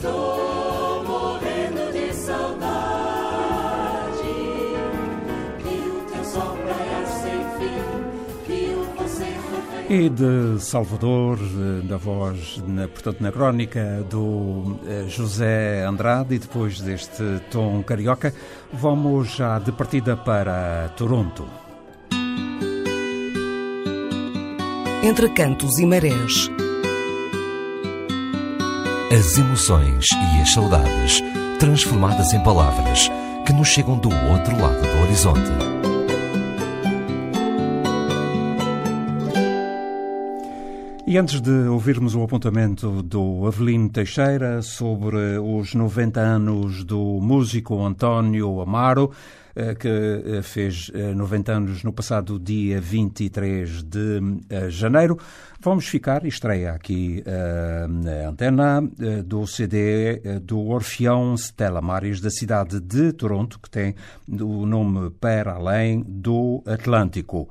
Estou 0.00 1.04
morrendo 1.04 1.92
de 1.92 2.14
saudade. 2.14 2.62
Que 5.58 5.74
o 5.90 6.00
teu 6.10 6.24
sol 6.24 6.56
sem 7.22 7.40
fim, 7.58 7.82
que 8.46 8.74
o 8.74 9.92
E 9.92 10.08
de 10.08 10.58
Salvador, 10.58 11.38
da 11.84 11.98
voz, 11.98 12.62
na, 12.66 12.88
portanto, 12.88 13.20
na 13.20 13.30
crónica 13.30 14.02
do 14.08 14.78
eh, 14.86 15.04
José 15.06 15.84
Andrade, 15.84 16.36
e 16.36 16.38
depois 16.38 16.80
deste 16.80 17.42
tom 17.50 17.82
carioca, 17.82 18.32
vamos 18.72 19.36
já 19.36 19.58
de 19.58 19.70
partida 19.70 20.16
para 20.16 20.88
Toronto. 20.96 21.46
Entre 25.02 25.28
cantos 25.28 25.78
e 25.78 25.84
marés 25.84 26.50
as 29.12 29.36
emoções 29.36 30.06
e 30.12 30.40
as 30.40 30.52
saudades 30.52 31.20
transformadas 31.58 32.32
em 32.32 32.40
palavras 32.44 33.10
que 33.44 33.52
nos 33.52 33.66
chegam 33.66 33.98
do 33.98 34.08
outro 34.08 34.56
lado 34.56 34.80
do 34.80 35.02
horizonte. 35.02 35.50
E 41.04 41.18
antes 41.18 41.40
de 41.40 41.50
ouvirmos 41.50 42.14
o 42.14 42.22
apontamento 42.22 43.02
do 43.02 43.44
Avelino 43.48 43.88
Teixeira 43.88 44.62
sobre 44.62 45.16
os 45.38 45.74
90 45.74 46.20
anos 46.20 46.84
do 46.84 47.18
músico 47.20 47.84
António 47.84 48.60
Amaro, 48.60 49.10
que 49.78 49.88
eh, 49.88 50.42
fez 50.42 50.90
90 51.16 51.50
eh, 51.50 51.54
anos 51.54 51.82
no 51.82 51.92
passado 51.92 52.38
dia 52.38 52.80
23 52.80 53.82
de 53.82 54.20
janeiro. 54.68 55.18
Vamos 55.60 55.86
ficar, 55.86 56.24
estreia 56.24 56.72
aqui 56.72 57.22
na 57.88 58.28
antena 58.28 58.80
do 59.24 59.46
CD 59.46 60.40
do 60.40 60.58
Orfeão 60.68 61.34
Stella 61.34 61.82
Maris 61.82 62.20
da 62.20 62.30
cidade 62.30 62.80
de 62.80 63.12
Toronto, 63.12 63.58
que 63.58 63.68
tem 63.68 63.94
o 64.26 64.64
nome 64.64 65.10
Para 65.10 65.52
Além 65.52 66.02
do 66.06 66.62
Atlântico. 66.66 67.48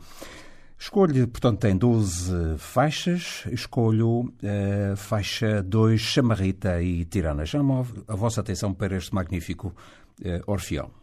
Escolho, 0.77 1.27
portanto, 1.27 1.59
tem 1.59 1.77
12 1.77 2.57
faixas. 2.57 3.43
Escolho 3.51 4.33
a 4.41 4.95
faixa 4.95 5.61
2, 5.61 5.99
Chamarrita 5.99 6.81
e 6.81 7.05
Tirana. 7.05 7.45
Chamo 7.45 7.85
a 8.07 8.15
vossa 8.15 8.41
atenção 8.41 8.73
para 8.73 8.95
este 8.97 9.13
magnífico 9.13 9.75
Orfeão. 10.47 10.98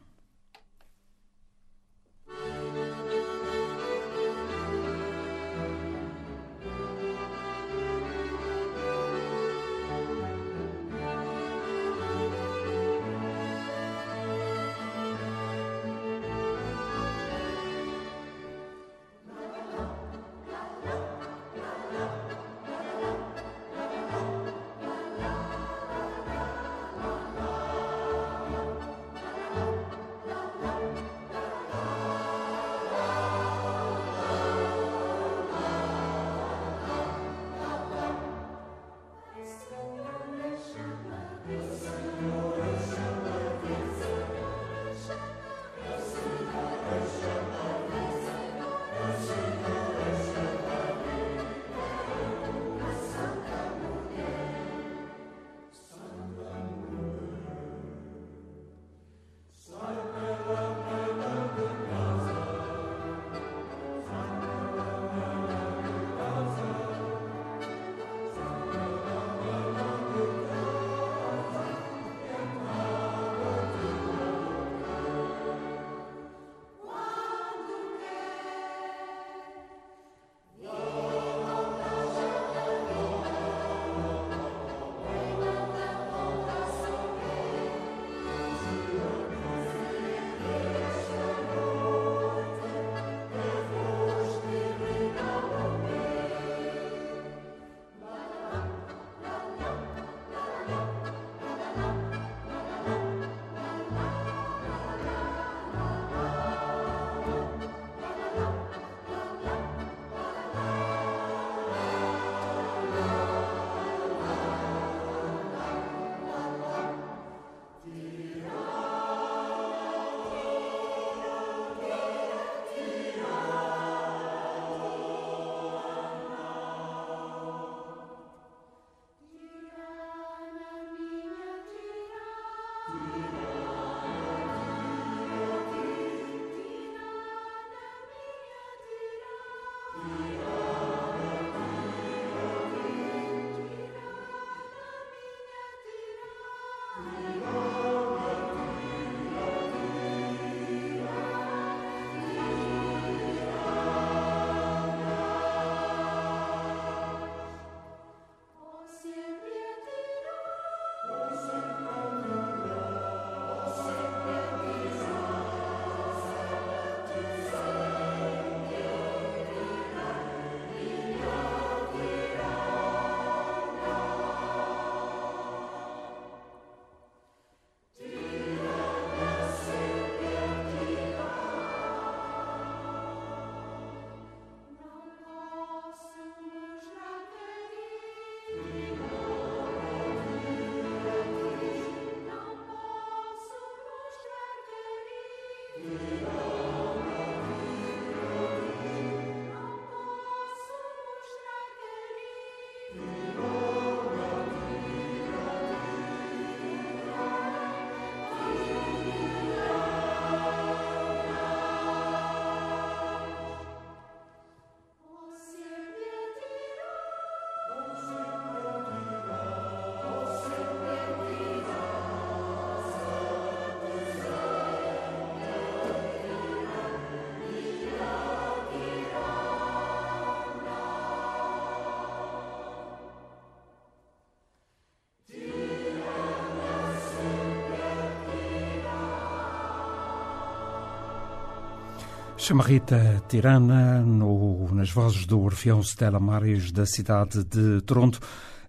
Chama 242.46 242.62
Rita 242.62 243.24
Tirana, 243.28 244.02
no, 244.02 244.72
nas 244.72 244.88
vozes 244.88 245.26
do 245.26 245.40
Orfeão 245.40 245.80
Stella 245.82 246.20
Maris 246.20 246.70
da 246.70 246.86
cidade 246.86 247.42
de 247.42 247.80
Toronto, 247.80 248.20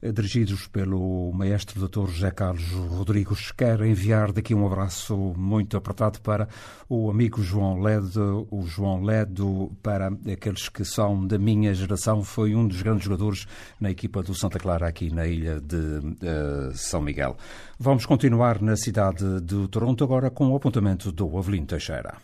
dirigidos 0.02 0.66
pelo 0.66 1.32
maestro 1.32 1.88
Dr. 1.88 2.10
José 2.10 2.32
Carlos 2.32 2.72
Rodrigues. 2.72 3.52
Quero 3.52 3.86
enviar 3.86 4.32
daqui 4.32 4.56
um 4.56 4.66
abraço 4.66 5.16
muito 5.38 5.78
apertado 5.78 6.20
para 6.22 6.48
o 6.90 7.12
amigo 7.12 7.44
João 7.44 7.80
Ledo. 7.80 8.48
O 8.50 8.66
João 8.66 9.04
Ledo, 9.04 9.72
para 9.84 10.08
aqueles 10.08 10.70
que 10.70 10.84
são 10.84 11.28
da 11.28 11.38
minha 11.38 11.72
geração, 11.76 12.24
foi 12.24 12.56
um 12.56 12.68
dos 12.68 12.82
grandes 12.82 13.04
jogadores 13.04 13.46
na 13.80 13.92
equipa 13.92 14.24
do 14.24 14.34
Santa 14.34 14.58
Clara 14.58 14.88
aqui 14.88 15.13
na 15.13 15.28
ilha 15.28 15.62
de 15.62 15.76
uh, 15.76 16.74
São 16.74 17.00
Miguel. 17.00 17.38
Vamos 17.78 18.08
continuar 18.08 18.60
na 18.60 18.76
cidade 18.76 19.40
de 19.42 19.68
Toronto 19.68 20.04
agora 20.04 20.32
com 20.32 20.50
o 20.50 20.56
apontamento 20.56 21.12
do 21.12 21.38
Avelino 21.38 21.68
Teixeira. 21.68 22.18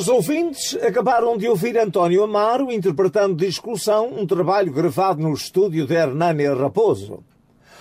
Caros 0.00 0.08
ouvintes, 0.08 0.74
acabaram 0.76 1.36
de 1.36 1.46
ouvir 1.46 1.76
António 1.76 2.22
Amaro 2.22 2.72
interpretando 2.72 3.36
Discussão, 3.36 4.10
um 4.18 4.26
trabalho 4.26 4.72
gravado 4.72 5.20
no 5.20 5.34
estúdio 5.34 5.86
de 5.86 5.92
Hernani 5.92 6.46
Raposo. 6.46 7.22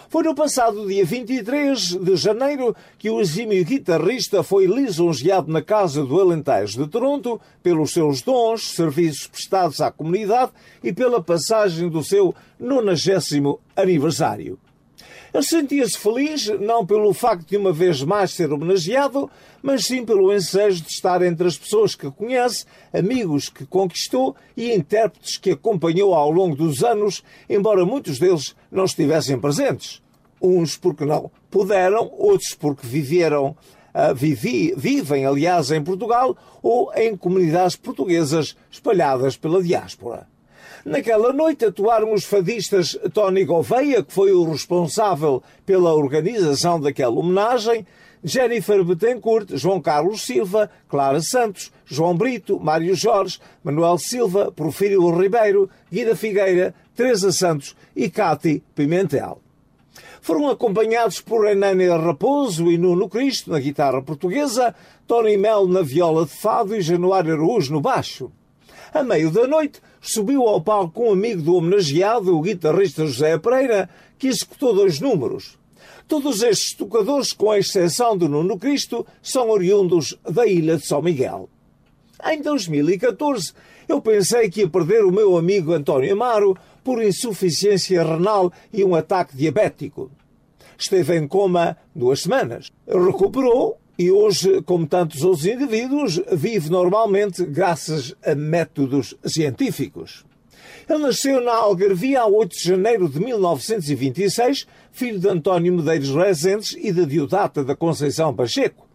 Foi 0.10 0.24
no 0.24 0.36
passado 0.36 0.86
dia 0.86 1.06
23 1.06 1.96
de 1.96 2.18
janeiro 2.18 2.76
que 2.98 3.10
o 3.10 3.22
exímio 3.22 3.64
guitarrista 3.64 4.44
foi 4.44 4.66
lisonjeado 4.66 5.50
na 5.50 5.62
Casa 5.62 6.04
do 6.04 6.20
Alentejo 6.20 6.84
de 6.84 6.90
Toronto 6.90 7.40
pelos 7.64 7.94
seus 7.94 8.22
dons, 8.22 8.72
serviços 8.72 9.28
prestados 9.28 9.80
à 9.80 9.90
comunidade 9.90 10.52
e 10.84 10.92
pela 10.92 11.24
passagem 11.24 11.88
do 11.88 12.04
seu 12.04 12.36
90 12.60 13.60
aniversário. 13.78 14.60
Ele 15.34 15.44
sentia-se 15.44 15.98
feliz 15.98 16.48
não 16.60 16.86
pelo 16.86 17.14
facto 17.14 17.48
de 17.48 17.56
uma 17.56 17.72
vez 17.72 18.04
mais 18.04 18.32
ser 18.32 18.52
homenageado, 18.52 19.30
mas 19.62 19.86
sim 19.86 20.06
pelo 20.06 20.34
ensejo 20.34 20.84
de 20.84 20.90
estar 20.90 21.22
entre 21.22 21.48
as 21.48 21.58
pessoas 21.58 21.96
que 21.96 22.10
conhece, 22.12 22.66
amigos 22.94 23.50
que 23.50 23.66
conquistou 23.66 24.36
e 24.56 24.74
intérpretes 24.74 25.38
que 25.38 25.52
acompanhou 25.52 26.14
ao 26.14 26.32
longo 26.32 26.56
dos 26.56 26.84
anos, 26.84 27.24
embora 27.50 27.86
muitos 27.86 28.20
deles 28.20 28.56
não 28.72 28.86
estivessem 28.86 29.40
presentes. 29.40 30.02
Uns 30.42 30.78
porque 30.78 31.06
não 31.06 31.32
puderam, 31.50 32.12
outros 32.18 32.54
porque 32.54 32.88
viveram, 32.88 33.56
uh, 33.94 34.16
vivi, 34.16 34.74
vivem, 34.76 35.26
aliás, 35.26 35.72
em 35.72 35.84
Portugal 35.84 36.38
ou 36.62 36.92
em 36.96 37.16
comunidades 37.16 37.76
portuguesas 37.76 38.56
espalhadas 38.72 39.36
pela 39.36 39.62
diáspora. 39.62 40.28
Naquela 40.86 41.34
noite 41.34 41.66
atuaram 41.66 42.14
os 42.14 42.24
fadistas 42.24 42.98
Tony 43.14 43.44
Gouveia, 43.44 44.02
que 44.02 44.14
foi 44.14 44.32
o 44.32 44.50
responsável 44.50 45.44
pela 45.66 45.94
organização 45.94 46.80
daquela 46.80 47.20
homenagem, 47.20 47.86
Jennifer 48.24 48.84
Betancourt, 48.84 49.56
João 49.56 49.82
Carlos 49.82 50.22
Silva, 50.22 50.70
Clara 50.88 51.22
Santos, 51.22 51.72
João 51.86 52.16
Brito, 52.16 52.60
Mário 52.60 52.94
Jorge, 52.96 53.40
Manuel 53.64 53.98
Silva, 53.98 54.52
Porfírio 54.52 55.10
Ribeiro, 55.10 55.70
Guida 55.92 56.16
Figueira, 56.16 56.74
Teresa 56.96 57.32
Santos 57.32 57.76
e 57.96 58.10
Cati 58.10 58.64
Pimentel. 58.76 59.42
Foram 60.22 60.50
acompanhados 60.50 61.22
por 61.22 61.46
Renânia 61.46 61.96
Raposo 61.96 62.70
e 62.70 62.78
Nuno 62.78 63.08
Cristo 63.08 63.52
na 63.52 63.60
guitarra 63.60 64.02
portuguesa, 64.02 64.76
Tony 65.08 65.38
Mel 65.38 65.68
na 65.68 65.82
viola 65.82 66.26
de 66.26 66.32
fado 66.32 66.76
e 66.76 66.82
Januário 66.82 67.34
Araújo 67.34 67.72
no 67.72 67.82
baixo. 67.82 68.32
A 68.94 69.04
meio 69.04 69.30
da 69.30 69.48
noite, 69.48 69.80
subiu 70.02 70.44
ao 70.44 70.62
palco 70.62 71.04
um 71.04 71.12
amigo 71.14 71.42
do 71.42 71.56
homenageado, 71.56 72.36
o 72.36 72.42
guitarrista 72.42 73.06
José 73.06 73.38
Pereira, 73.38 73.90
que 74.18 74.28
executou 74.28 74.74
dois 74.74 75.00
números. 75.00 75.59
Todos 76.10 76.42
estes 76.42 76.74
tocadores, 76.74 77.32
com 77.34 77.52
a 77.52 77.60
exceção 77.60 78.18
do 78.18 78.28
Nuno 78.28 78.58
Cristo, 78.58 79.06
são 79.22 79.48
oriundos 79.48 80.18
da 80.28 80.48
ilha 80.48 80.76
de 80.76 80.84
São 80.84 81.04
Miguel. 81.04 81.48
Em 82.26 82.42
2014, 82.42 83.54
eu 83.88 84.02
pensei 84.02 84.50
que 84.50 84.62
ia 84.62 84.68
perder 84.68 85.06
o 85.06 85.12
meu 85.12 85.38
amigo 85.38 85.72
António 85.72 86.12
Amaro 86.12 86.58
por 86.84 87.00
insuficiência 87.00 88.02
renal 88.02 88.52
e 88.74 88.84
um 88.84 88.96
ataque 88.96 89.38
diabético. 89.38 90.10
Esteve 90.76 91.16
em 91.16 91.28
coma 91.28 91.78
duas 91.96 92.22
semanas. 92.22 92.72
Recuperou 92.88 93.78
e 93.96 94.10
hoje, 94.10 94.64
como 94.64 94.88
tantos 94.88 95.24
outros 95.24 95.46
indivíduos, 95.46 96.20
vive 96.32 96.72
normalmente 96.72 97.46
graças 97.46 98.16
a 98.26 98.34
métodos 98.34 99.14
científicos. 99.24 100.26
Ele 100.90 101.04
nasceu 101.04 101.40
na 101.40 101.54
Algarvia 101.54 102.22
a 102.22 102.26
8 102.26 102.58
de 102.58 102.64
janeiro 102.64 103.08
de 103.08 103.20
1926, 103.20 104.66
filho 104.92 105.20
de 105.20 105.28
António 105.28 105.74
Medeiros 105.74 106.10
Rezendes 106.10 106.76
e 106.78 106.92
de 106.92 107.06
Diodata 107.06 107.64
da 107.64 107.76
Conceição 107.76 108.34
Pacheco. 108.34 108.88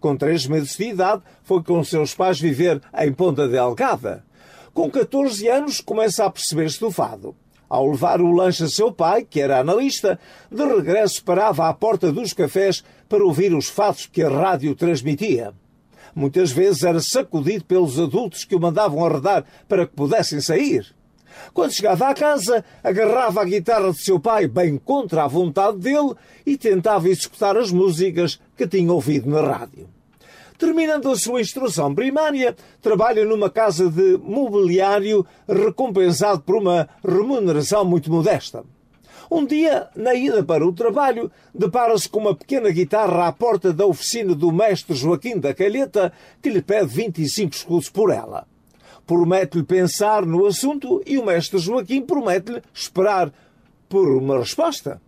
Com 0.00 0.16
três 0.16 0.46
meses 0.46 0.76
de 0.76 0.90
idade, 0.90 1.22
foi 1.42 1.62
com 1.62 1.82
seus 1.82 2.14
pais 2.14 2.40
viver 2.40 2.80
em 2.96 3.12
Ponta 3.12 3.48
Delgada. 3.48 4.24
Com 4.72 4.88
14 4.90 5.48
anos, 5.48 5.80
começa 5.80 6.24
a 6.24 6.30
perceber-se 6.30 6.78
do 6.78 6.90
fado. 6.90 7.34
Ao 7.68 7.86
levar 7.90 8.20
o 8.20 8.32
lanche 8.32 8.64
a 8.64 8.68
seu 8.68 8.92
pai, 8.92 9.26
que 9.28 9.40
era 9.40 9.58
analista, 9.58 10.18
de 10.50 10.64
regresso 10.64 11.22
parava 11.24 11.68
à 11.68 11.74
porta 11.74 12.12
dos 12.12 12.32
cafés 12.32 12.82
para 13.08 13.24
ouvir 13.24 13.52
os 13.54 13.68
fatos 13.68 14.06
que 14.06 14.22
a 14.22 14.28
rádio 14.28 14.74
transmitia. 14.74 15.52
Muitas 16.14 16.50
vezes 16.50 16.82
era 16.82 17.00
sacudido 17.00 17.64
pelos 17.64 17.98
adultos 17.98 18.44
que 18.44 18.56
o 18.56 18.60
mandavam 18.60 19.04
arredar 19.04 19.44
para 19.68 19.86
que 19.86 19.94
pudessem 19.94 20.40
sair. 20.40 20.97
Quando 21.54 21.72
chegava 21.72 22.08
à 22.08 22.14
casa, 22.14 22.64
agarrava 22.82 23.42
a 23.42 23.44
guitarra 23.44 23.92
de 23.92 24.02
seu 24.02 24.18
pai 24.18 24.46
bem 24.46 24.78
contra 24.78 25.24
a 25.24 25.28
vontade 25.28 25.78
dele 25.78 26.14
e 26.44 26.56
tentava 26.56 27.08
executar 27.08 27.56
as 27.56 27.70
músicas 27.70 28.40
que 28.56 28.66
tinha 28.66 28.92
ouvido 28.92 29.28
na 29.28 29.40
rádio. 29.40 29.88
Terminando 30.58 31.08
a 31.08 31.16
sua 31.16 31.40
instrução 31.40 31.94
primária, 31.94 32.56
trabalha 32.82 33.24
numa 33.24 33.48
casa 33.48 33.88
de 33.88 34.18
mobiliário 34.18 35.24
recompensado 35.48 36.40
por 36.40 36.56
uma 36.56 36.88
remuneração 37.04 37.84
muito 37.84 38.10
modesta. 38.10 38.64
Um 39.30 39.44
dia, 39.44 39.88
na 39.94 40.14
ida 40.14 40.42
para 40.42 40.66
o 40.66 40.72
trabalho, 40.72 41.30
depara-se 41.54 42.08
com 42.08 42.18
uma 42.18 42.34
pequena 42.34 42.70
guitarra 42.70 43.28
à 43.28 43.32
porta 43.32 43.72
da 43.72 43.86
oficina 43.86 44.34
do 44.34 44.50
mestre 44.50 44.96
Joaquim 44.96 45.38
da 45.38 45.54
Calheta, 45.54 46.12
que 46.42 46.48
lhe 46.48 46.62
pede 46.62 46.86
25 46.86 47.54
escudos 47.54 47.90
por 47.90 48.10
ela. 48.10 48.46
Promete-lhe 49.08 49.64
pensar 49.64 50.26
no 50.26 50.44
assunto 50.44 51.02
e 51.06 51.18
o 51.18 51.24
mestre 51.24 51.58
Joaquim 51.58 52.02
promete-lhe 52.02 52.62
esperar 52.74 53.32
por 53.88 54.06
uma 54.06 54.38
resposta. 54.38 55.00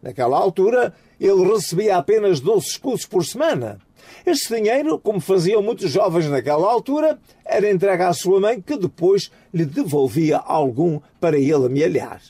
Naquela 0.00 0.38
altura, 0.38 0.94
ele 1.20 1.44
recebia 1.52 1.96
apenas 1.96 2.38
12 2.38 2.64
escudos 2.64 3.06
por 3.06 3.24
semana. 3.24 3.80
Este 4.24 4.54
dinheiro, 4.54 5.00
como 5.00 5.18
faziam 5.18 5.60
muitos 5.60 5.90
jovens 5.90 6.28
naquela 6.28 6.70
altura, 6.70 7.18
era 7.44 7.68
entregue 7.68 8.04
à 8.04 8.12
sua 8.12 8.38
mãe, 8.38 8.60
que 8.60 8.76
depois 8.76 9.32
lhe 9.52 9.64
devolvia 9.64 10.38
algum 10.38 11.00
para 11.18 11.36
ele 11.36 11.66
amealhar. 11.66 12.22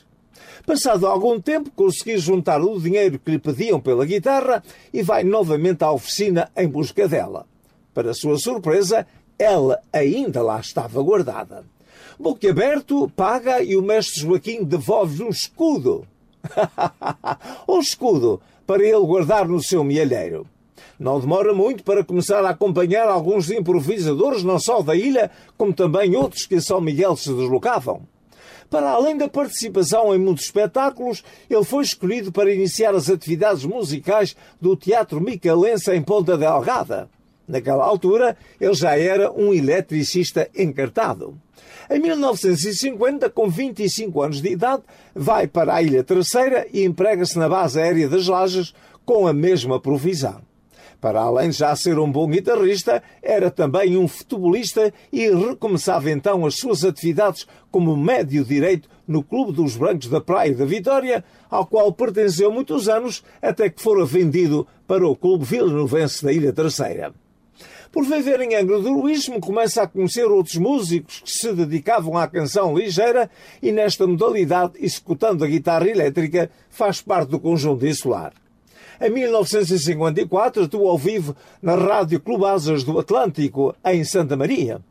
Passado 0.65 1.05
algum 1.05 1.39
tempo, 1.39 1.69
consegui 1.75 2.17
juntar 2.17 2.59
o 2.63 2.81
dinheiro 2.81 3.19
que 3.19 3.29
lhe 3.29 3.37
pediam 3.37 3.79
pela 3.79 4.07
guitarra 4.07 4.63
e 4.91 5.03
vai 5.03 5.23
novamente 5.23 5.83
à 5.83 5.91
oficina 5.91 6.49
em 6.57 6.67
busca 6.67 7.07
dela. 7.07 7.45
Para 7.93 8.11
sua 8.15 8.39
surpresa, 8.39 9.05
ela 9.37 9.79
ainda 9.91 10.41
lá 10.41 10.59
estava 10.59 11.01
guardada. 11.01 11.63
aberto, 12.49 13.11
paga 13.15 13.61
e 13.61 13.75
o 13.75 13.81
mestre 13.81 14.21
Joaquim 14.21 14.63
devolve-lhe 14.63 15.23
um 15.23 15.29
escudo. 15.29 16.07
um 17.67 17.79
escudo 17.79 18.41
para 18.65 18.83
ele 18.83 19.05
guardar 19.05 19.47
no 19.47 19.61
seu 19.61 19.83
mielheiro. 19.83 20.47
Não 20.97 21.19
demora 21.19 21.53
muito 21.53 21.83
para 21.83 22.05
começar 22.05 22.45
a 22.45 22.51
acompanhar 22.51 23.09
alguns 23.09 23.51
improvisadores, 23.51 24.43
não 24.43 24.57
só 24.57 24.81
da 24.81 24.95
ilha, 24.95 25.29
como 25.57 25.73
também 25.73 26.15
outros 26.15 26.45
que 26.45 26.55
a 26.55 26.61
São 26.61 26.79
Miguel 26.79 27.17
se 27.17 27.33
deslocavam. 27.33 28.03
Para 28.69 28.91
além 28.91 29.17
da 29.17 29.27
participação 29.27 30.15
em 30.15 30.17
muitos 30.17 30.45
espetáculos, 30.45 31.23
ele 31.49 31.63
foi 31.63 31.83
escolhido 31.83 32.31
para 32.31 32.53
iniciar 32.53 32.95
as 32.95 33.09
atividades 33.09 33.65
musicais 33.65 34.35
do 34.59 34.75
Teatro 34.75 35.21
Micalense 35.21 35.91
em 35.91 36.01
Ponta 36.01 36.37
Delgada. 36.37 37.09
Naquela 37.47 37.85
altura, 37.85 38.35
ele 38.59 38.73
já 38.73 38.97
era 38.97 39.31
um 39.31 39.53
eletricista 39.53 40.49
encartado. 40.55 41.37
Em 41.89 41.99
1950, 41.99 43.29
com 43.29 43.47
25 43.47 44.21
anos 44.21 44.41
de 44.41 44.49
idade, 44.49 44.83
vai 45.13 45.47
para 45.47 45.75
a 45.75 45.83
Ilha 45.83 46.03
Terceira 46.03 46.65
e 46.73 46.83
emprega-se 46.83 47.37
na 47.37 47.47
base 47.47 47.79
aérea 47.79 48.09
das 48.09 48.27
Lajes 48.27 48.73
com 49.05 49.27
a 49.27 49.33
mesma 49.33 49.79
provisão. 49.79 50.41
Para 50.99 51.21
além 51.21 51.51
de 51.51 51.57
já 51.57 51.75
ser 51.75 51.99
um 51.99 52.11
bom 52.11 52.27
guitarrista, 52.27 53.03
era 53.21 53.51
também 53.51 53.95
um 53.95 54.07
futebolista 54.07 54.91
e 55.13 55.29
recomeçava 55.29 56.09
então 56.09 56.43
as 56.45 56.55
suas 56.55 56.83
atividades 56.83 57.45
como 57.69 57.95
médio 57.95 58.43
direito 58.43 58.89
no 59.07 59.21
Clube 59.21 59.51
dos 59.51 59.77
Brancos 59.77 60.07
da 60.07 60.19
Praia 60.19 60.55
da 60.55 60.65
Vitória, 60.65 61.23
ao 61.47 61.67
qual 61.67 61.93
pertenceu 61.93 62.51
muitos 62.51 62.89
anos 62.89 63.23
até 63.39 63.69
que 63.69 63.81
fora 63.81 64.03
vendido 64.03 64.65
para 64.87 65.07
o 65.07 65.15
Clube 65.15 65.45
Vilanovense 65.45 66.23
da 66.23 66.33
Ilha 66.33 66.51
Terceira. 66.51 67.13
Por 67.95 68.03
viver 68.03 68.41
em 68.41 68.53
Angra 68.53 68.77
do 68.81 68.91
Luísmo, 68.91 69.39
começa 69.39 69.81
a 69.81 69.87
conhecer 69.87 70.25
outros 70.25 70.57
músicos 70.57 71.21
que 71.21 71.31
se 71.31 71.53
dedicavam 71.53 72.17
à 72.17 72.27
canção 72.27 72.77
ligeira 72.77 73.31
e, 73.61 73.71
nesta 73.71 74.05
modalidade, 74.05 74.73
executando 74.81 75.45
a 75.45 75.47
guitarra 75.47 75.87
elétrica, 75.87 76.51
faz 76.69 76.99
parte 76.99 77.29
do 77.29 77.39
conjunto 77.39 77.87
insular. 77.87 78.33
Em 78.99 79.09
1954, 79.09 80.65
atuou 80.65 80.89
ao 80.89 80.97
vivo 80.97 81.37
na 81.61 81.75
Rádio 81.75 82.19
Clube 82.19 82.43
Asas 82.43 82.83
do 82.83 82.99
Atlântico, 82.99 83.73
em 83.85 84.03
Santa 84.03 84.35
Maria. 84.35 84.81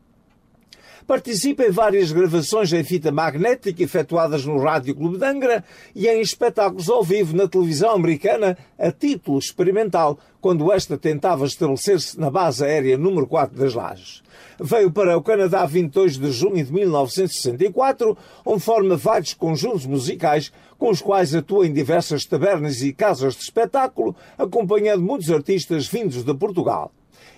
Participa 1.06 1.64
em 1.64 1.70
várias 1.70 2.10
gravações 2.12 2.72
em 2.72 2.82
fita 2.82 3.12
magnética 3.12 3.82
efetuadas 3.82 4.46
no 4.46 4.58
Rádio 4.58 4.94
Clube 4.94 5.18
de 5.18 5.26
Angra 5.26 5.62
e 5.94 6.08
em 6.08 6.22
espetáculos 6.22 6.88
ao 6.88 7.04
vivo 7.04 7.36
na 7.36 7.46
televisão 7.46 7.90
americana 7.90 8.56
a 8.78 8.90
título 8.90 9.38
experimental, 9.38 10.18
quando 10.40 10.72
esta 10.72 10.96
tentava 10.96 11.44
estabelecer-se 11.44 12.18
na 12.18 12.30
base 12.30 12.64
aérea 12.64 12.96
número 12.96 13.26
4 13.26 13.54
das 13.58 13.74
Lajes. 13.74 14.22
Veio 14.58 14.90
para 14.90 15.16
o 15.18 15.22
Canadá 15.22 15.66
22 15.66 16.16
de 16.16 16.32
junho 16.32 16.64
de 16.64 16.72
1964, 16.72 18.16
onde 18.46 18.62
forma 18.62 18.96
vários 18.96 19.34
conjuntos 19.34 19.84
musicais 19.84 20.50
com 20.78 20.88
os 20.88 21.02
quais 21.02 21.34
atua 21.34 21.66
em 21.66 21.72
diversas 21.72 22.24
tabernas 22.24 22.80
e 22.80 22.94
casas 22.94 23.34
de 23.34 23.42
espetáculo, 23.42 24.16
acompanhando 24.38 25.02
muitos 25.02 25.30
artistas 25.30 25.86
vindos 25.86 26.24
de 26.24 26.34
Portugal. 26.34 26.90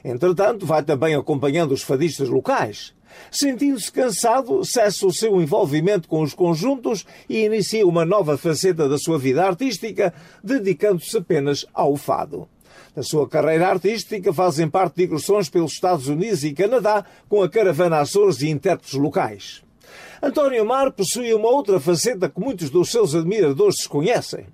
Entretanto, 0.05 0.65
vai 0.65 0.85
também 0.85 1.17
acompanhando 1.17 1.73
os 1.73 1.83
fadistas 1.83 2.29
locais. 2.29 2.95
Sentindo-se 3.31 3.91
cansado, 3.91 4.65
cessa 4.65 5.07
o 5.07 5.13
seu 5.13 5.41
envolvimento 5.41 6.09
com 6.09 6.23
os 6.23 6.35
conjuntos 6.35 7.05
e 7.29 7.45
inicia 7.45 7.87
uma 7.87 8.05
nova 8.05 8.39
faceta 8.39 8.89
da 8.89 8.99
sua 8.99 9.19
vida 9.19 9.45
artística, 9.45 10.13
dedicando-se 10.43 11.17
apenas 11.17 11.67
ao 11.75 11.97
fado. 11.97 12.49
Da 12.95 13.03
sua 13.03 13.29
carreira 13.29 13.69
artística 13.69 14.33
fazem 14.33 14.69
parte 14.69 14.97
digressões 14.97 15.51
pelos 15.51 15.73
Estados 15.73 16.09
Unidos 16.09 16.45
e 16.45 16.55
Canadá 16.55 17.05
com 17.29 17.43
a 17.43 17.49
Caravana 17.49 17.99
Açores 17.99 18.41
e 18.41 18.49
intérpretes 18.49 18.95
locais. 18.95 19.63
António 20.23 20.65
Mar 20.65 20.91
possui 20.93 21.35
uma 21.35 21.49
outra 21.49 21.79
faceta 21.79 22.29
que 22.29 22.41
muitos 22.41 22.71
dos 22.71 22.91
seus 22.91 23.15
admiradores 23.15 23.77
desconhecem. 23.77 24.47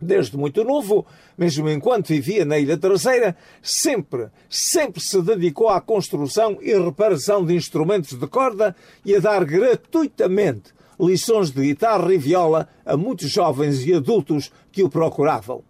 Desde 0.00 0.36
muito 0.36 0.64
novo, 0.64 1.06
mesmo 1.36 1.68
enquanto 1.68 2.08
vivia 2.08 2.44
na 2.44 2.58
Ilha 2.58 2.76
Terceira, 2.76 3.36
sempre, 3.62 4.28
sempre 4.48 5.02
se 5.02 5.20
dedicou 5.22 5.68
à 5.68 5.80
construção 5.80 6.58
e 6.60 6.72
reparação 6.76 7.44
de 7.44 7.54
instrumentos 7.54 8.18
de 8.18 8.26
corda 8.26 8.74
e 9.04 9.14
a 9.14 9.20
dar 9.20 9.44
gratuitamente 9.44 10.74
lições 10.98 11.50
de 11.50 11.62
guitarra 11.62 12.12
e 12.12 12.18
viola 12.18 12.68
a 12.84 12.96
muitos 12.96 13.30
jovens 13.30 13.84
e 13.84 13.94
adultos 13.94 14.50
que 14.72 14.82
o 14.82 14.88
procuravam. 14.88 15.62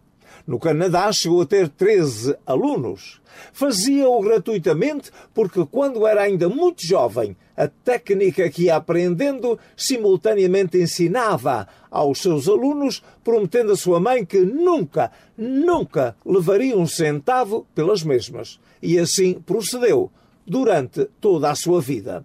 No 0.46 0.60
Canadá 0.60 1.10
chegou 1.10 1.42
a 1.42 1.46
ter 1.46 1.68
13 1.68 2.36
alunos. 2.46 3.20
Fazia-o 3.52 4.22
gratuitamente 4.22 5.10
porque, 5.34 5.66
quando 5.66 6.06
era 6.06 6.22
ainda 6.22 6.48
muito 6.48 6.86
jovem, 6.86 7.36
a 7.56 7.66
técnica 7.66 8.50
que 8.50 8.64
ia 8.64 8.76
aprendendo 8.76 9.58
simultaneamente 9.76 10.78
ensinava 10.78 11.66
aos 11.90 12.20
seus 12.20 12.48
alunos, 12.48 13.02
prometendo 13.24 13.72
a 13.72 13.76
sua 13.76 13.98
mãe 13.98 14.24
que 14.24 14.40
nunca, 14.40 15.10
nunca 15.36 16.14
levaria 16.24 16.76
um 16.76 16.86
centavo 16.86 17.66
pelas 17.74 18.02
mesmas. 18.02 18.60
E 18.82 18.98
assim 18.98 19.34
procedeu 19.34 20.10
durante 20.46 21.06
toda 21.20 21.50
a 21.50 21.54
sua 21.54 21.80
vida. 21.80 22.24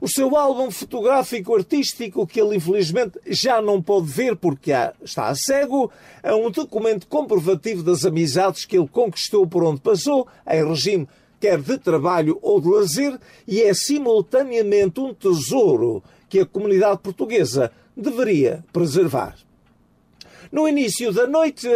O 0.00 0.08
seu 0.08 0.36
álbum 0.36 0.68
fotográfico 0.68 1.54
artístico, 1.54 2.26
que 2.26 2.40
ele 2.40 2.56
infelizmente 2.56 3.20
já 3.28 3.62
não 3.62 3.80
pode 3.80 4.08
ver 4.08 4.34
porque 4.34 4.72
está 5.00 5.32
cego, 5.32 5.92
é 6.24 6.34
um 6.34 6.50
documento 6.50 7.06
comprovativo 7.06 7.84
das 7.84 8.04
amizades 8.04 8.64
que 8.64 8.76
ele 8.76 8.88
conquistou 8.88 9.46
por 9.46 9.62
onde 9.62 9.80
passou, 9.80 10.26
em 10.44 10.66
regime 10.66 11.08
quer 11.42 11.60
de 11.60 11.76
trabalho 11.76 12.38
ou 12.40 12.60
de 12.60 12.68
lazer, 12.68 13.18
e 13.48 13.60
é 13.60 13.74
simultaneamente 13.74 15.00
um 15.00 15.12
tesouro 15.12 16.00
que 16.28 16.38
a 16.38 16.46
comunidade 16.46 17.00
portuguesa 17.00 17.72
deveria 17.96 18.64
preservar. 18.72 19.36
No 20.52 20.68
início 20.68 21.12
da 21.12 21.26
noite, 21.26 21.66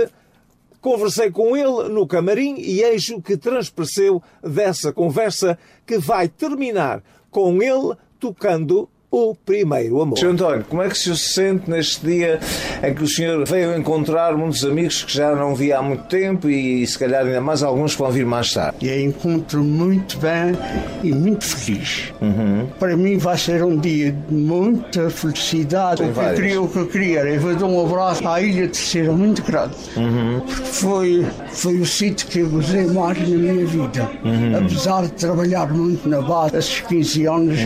conversei 0.81 1.33
com 1.33 1.57
ele 1.57 1.88
no 1.88 2.07
camarim 2.07 2.55
e 2.59 2.81
eis 2.81 3.09
o 3.09 3.20
que 3.20 3.37
transpareceu 3.37 4.22
dessa 4.40 4.92
conversa 4.92 5.59
que 5.85 5.98
vai 5.98 6.29
terminar 6.29 7.02
com 7.29 7.61
ele 7.61 7.96
tocando 8.20 8.88
o 9.11 9.35
primeiro 9.35 10.01
amor. 10.01 10.19
Sr. 10.19 10.27
António, 10.27 10.64
como 10.69 10.83
é 10.83 10.88
que 10.88 10.99
se 10.99 11.16
sente 11.16 11.71
neste 11.71 12.05
dia 12.05 12.40
em 12.83 12.95
que 12.95 13.03
o 13.03 13.09
senhor 13.09 13.47
veio 13.47 13.77
encontrar 13.77 14.37
muitos 14.37 14.64
amigos 14.64 15.05
que 15.05 15.14
já 15.14 15.35
não 15.35 15.55
via 15.55 15.79
há 15.79 15.83
muito 15.83 16.05
tempo 16.05 16.49
e 16.49 16.87
se 16.87 16.99
calhar 16.99 17.25
ainda 17.25 17.40
mais 17.40 17.62
alguns 17.62 17.95
que 17.95 18.03
vão 18.03 18.11
vir 18.11 18.27
mais 18.27 18.53
tarde? 18.53 18.87
E 18.87 19.03
encontro 19.03 19.62
muito 19.62 20.19
bem 20.19 20.57
e 21.03 21.12
muito 21.12 21.45
feliz. 21.45 22.12
Uhum. 22.21 22.66
Para 22.79 22.97
mim 22.97 23.16
vai 23.19 23.38
ser 23.38 23.62
um 23.64 23.77
dia 23.77 24.12
de 24.12 24.35
muita 24.35 25.09
felicidade. 25.09 26.03
O 26.03 26.12
que, 26.12 26.19
eu 26.21 26.35
queria, 26.35 26.62
o 26.62 26.69
que 26.69 26.79
eu 26.79 26.87
queria 26.87 27.21
era 27.21 27.31
eu 27.31 27.57
dar 27.57 27.66
um 27.66 27.87
abraço 27.87 28.27
à 28.27 28.40
Ilha 28.40 28.69
Terceira 28.69 29.12
muito 29.12 29.42
grande. 29.42 29.75
Uhum. 29.97 30.40
Porque 30.40 30.62
foi, 30.62 31.27
foi 31.53 31.81
o 31.81 31.87
sítio 31.87 32.27
que 32.27 32.40
eu 32.40 32.49
gozei 32.49 32.87
mais 32.87 33.19
na 33.19 33.37
minha 33.37 33.66
vida. 33.66 34.11
Uhum. 34.25 34.59
Apesar 34.59 35.03
de 35.03 35.12
trabalhar 35.12 35.73
muito 35.73 36.09
na 36.09 36.21
base, 36.21 36.57
esses 36.57 36.81
15 36.81 37.27
anos, 37.27 37.59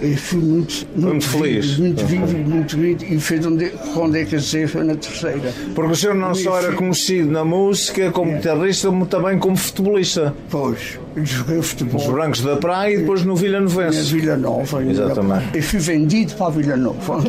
eu 0.00 0.16
fui 0.16 0.40
muito 0.40 0.79
muito, 0.94 1.08
muito 1.08 1.28
feliz. 1.28 1.78
Muito 1.78 2.06
vivo, 2.06 2.38
muito 2.38 2.76
bonito. 2.76 3.04
E 3.04 3.20
fez 3.20 3.46
onde, 3.46 3.66
é 3.66 4.24
que 4.24 4.36
eu 4.36 4.68
foi 4.68 4.84
na 4.84 4.94
terceira. 4.94 5.52
Porque 5.74 5.92
o 5.92 5.96
senhor 5.96 6.14
não 6.14 6.34
só 6.34 6.58
era 6.58 6.72
conhecido 6.72 7.30
na 7.30 7.44
música, 7.44 8.10
como 8.10 8.32
é. 8.32 8.36
guitarrista, 8.36 8.88
como 8.88 9.06
também 9.06 9.38
como 9.38 9.56
futebolista. 9.56 10.34
Pois, 10.50 10.98
joguei 11.16 11.62
futebol. 11.62 12.00
Nos 12.00 12.10
Brancos 12.10 12.40
da 12.42 12.56
Praia 12.56 12.94
e 12.94 12.98
depois 12.98 13.24
no 13.24 13.36
Vila 13.36 13.60
Novense. 13.60 13.98
Na 13.98 14.20
Vila 14.20 14.36
Nova. 14.36 14.84
Exatamente. 14.84 15.56
Eu 15.56 15.62
fui 15.62 15.78
vendido 15.78 16.34
para 16.34 16.46
a 16.46 16.50
Vila 16.50 16.76
Nova. 16.76 17.20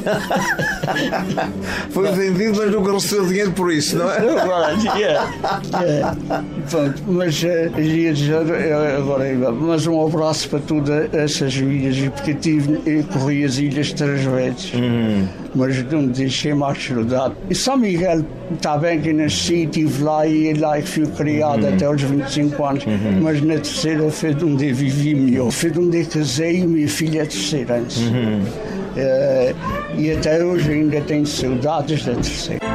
Foi 1.92 2.12
vendido, 2.12 2.58
mas 2.58 2.72
nunca 2.72 2.94
recebeu 2.94 3.26
dinheiro 3.28 3.52
por 3.52 3.72
isso, 3.72 3.98
não 3.98 4.12
é? 4.12 4.18
Agora, 4.42 4.74
é. 4.98 5.12
é. 5.14 6.44
Pronto, 6.70 7.04
mas 7.08 7.44
uh, 7.44 7.80
ia 7.80 8.14
dizer 8.14 8.36
agora, 8.98 9.52
mas 9.52 9.86
um 9.88 10.06
abraço 10.06 10.50
para 10.50 10.60
todas 10.60 11.14
essas 11.14 11.54
ilhas, 11.56 11.98
porque 12.10 12.34
tive, 12.34 12.82
eu 12.86 13.04
corri 13.06 13.44
as 13.44 13.58
ilhas 13.58 13.92
três 13.94 14.24
vezes, 14.24 14.74
uhum. 14.74 15.28
mas 15.56 15.84
não 15.92 16.08
deixei 16.08 16.54
mais 16.54 16.84
saudade. 16.84 17.36
E 17.50 17.56
São 17.56 17.78
Miguel, 17.78 18.26
está 18.54 18.78
bem 18.78 19.00
que 19.02 19.14
nasci, 19.14 19.64
estive 19.64 20.04
lá 20.04 20.26
e 20.26 20.54
lá 20.54 20.82
que 20.82 20.88
fui 20.88 21.06
criado 21.08 21.64
uhum. 21.64 21.74
até 21.74 21.86
aos 21.86 22.02
25 22.02 22.66
anos, 22.66 22.86
uhum. 22.86 23.22
mas 23.22 23.42
na 23.42 23.58
terceira 23.72 24.12
foi 24.12 24.34
de 24.34 24.44
onde 24.44 24.74
vivi 24.74 25.16
melhor. 25.16 25.50
Foi 25.50 25.72
de 25.72 25.80
onde 25.80 26.06
casei 26.06 26.58
e 26.58 26.68
minha 26.68 26.90
filha 26.90 27.22
é 27.22 27.26
terceira 27.26 27.78
antes. 27.78 28.02
Uh, 28.02 29.56
e 29.98 30.12
até 30.12 30.44
hoje 30.44 30.72
ainda 30.72 31.00
tenho 31.02 31.26
saudades 31.26 32.06
da 32.06 32.14
terceira. 32.14 32.71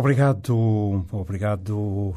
Obrigado, 0.00 1.04
obrigado 1.12 1.76
uh, 1.76 2.16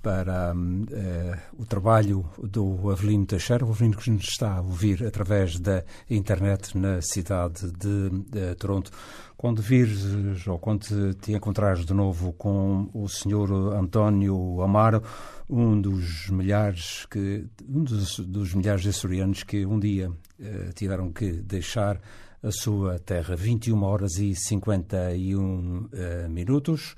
para 0.00 0.54
uh, 0.54 1.60
o 1.62 1.66
trabalho 1.66 2.24
do 2.42 2.90
Avelino 2.90 3.26
Teixeira, 3.26 3.66
o 3.66 3.70
Avelino 3.70 3.98
que 3.98 4.10
nos 4.10 4.24
está 4.24 4.54
a 4.54 4.60
ouvir 4.62 5.06
através 5.06 5.60
da 5.60 5.84
internet 6.08 6.78
na 6.78 7.02
cidade 7.02 7.70
de, 7.72 8.08
de 8.30 8.54
Toronto. 8.54 8.90
Quando 9.36 9.60
vires 9.60 10.46
ou 10.46 10.58
quando 10.58 11.12
te 11.16 11.34
encontrares 11.34 11.84
de 11.84 11.92
novo 11.92 12.32
com 12.32 12.88
o 12.94 13.06
senhor 13.10 13.52
António 13.74 14.62
Amaro, 14.62 15.02
um 15.50 15.78
dos 15.78 16.30
milhares 16.30 17.04
que 17.10 17.44
um 17.68 17.84
dos, 17.84 18.20
dos 18.20 18.54
milhares 18.54 18.80
de 18.80 18.88
açorianos 18.88 19.42
que 19.42 19.66
um 19.66 19.78
dia 19.78 20.08
uh, 20.08 20.72
tiveram 20.74 21.12
que 21.12 21.30
deixar 21.30 22.00
a 22.42 22.50
sua 22.50 22.98
terra. 22.98 23.36
21 23.36 23.82
horas 23.82 24.16
e 24.18 24.34
51 24.34 25.40
uh, 25.46 26.28
minutos. 26.28 26.94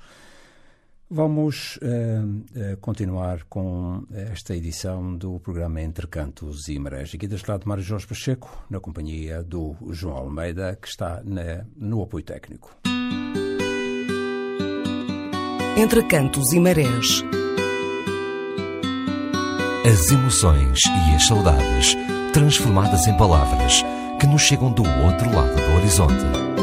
Vamos 1.09 1.77
uh, 1.77 2.73
uh, 2.73 2.77
continuar 2.77 3.43
com 3.43 4.03
esta 4.11 4.55
edição 4.55 5.15
do 5.15 5.39
programa 5.39 5.81
Entre 5.81 6.07
Cantos 6.07 6.67
e 6.69 6.79
Marés. 6.79 7.11
Aqui 7.13 7.27
deste 7.27 7.49
lado, 7.49 7.67
Mário 7.67 7.83
Jorge 7.83 8.07
Pacheco, 8.07 8.65
na 8.69 8.79
companhia 8.79 9.43
do 9.43 9.75
João 9.91 10.17
Almeida, 10.17 10.75
que 10.81 10.87
está 10.87 11.21
na, 11.23 11.65
no 11.75 12.01
apoio 12.01 12.23
técnico. 12.23 12.75
Entre 15.77 16.03
Cantos 16.03 16.53
e 16.53 16.59
Marés. 16.59 17.23
As 19.85 20.09
emoções 20.11 20.79
e 20.85 21.15
as 21.15 21.27
saudades 21.27 21.95
transformadas 22.31 23.05
em 23.05 23.15
palavras 23.17 23.83
nos 24.33 24.41
chegam 24.41 24.71
do 24.71 24.81
outro 24.81 25.31
lado 25.31 25.53
do 25.55 25.75
horizonte. 25.75 26.62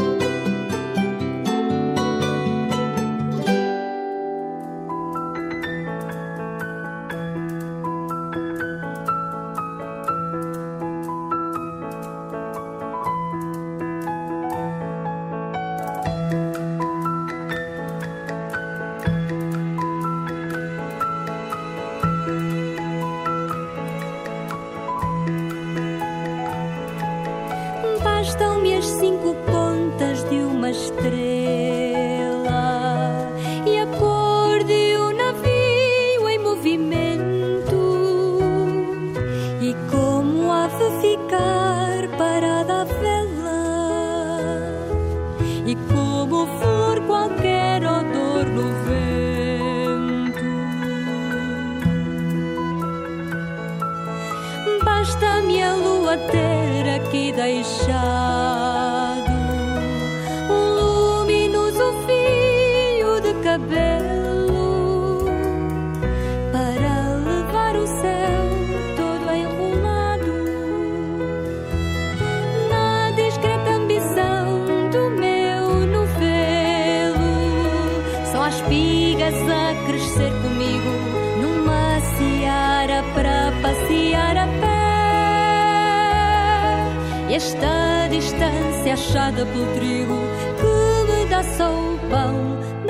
Esta 87.33 88.07
distância 88.09 88.93
achada 88.93 89.45
pelo 89.45 89.65
trigo 89.75 90.19
que 90.59 91.11
me 91.11 91.25
dá 91.29 91.41
só 91.43 91.71
o 91.71 91.97
pão 92.09 92.80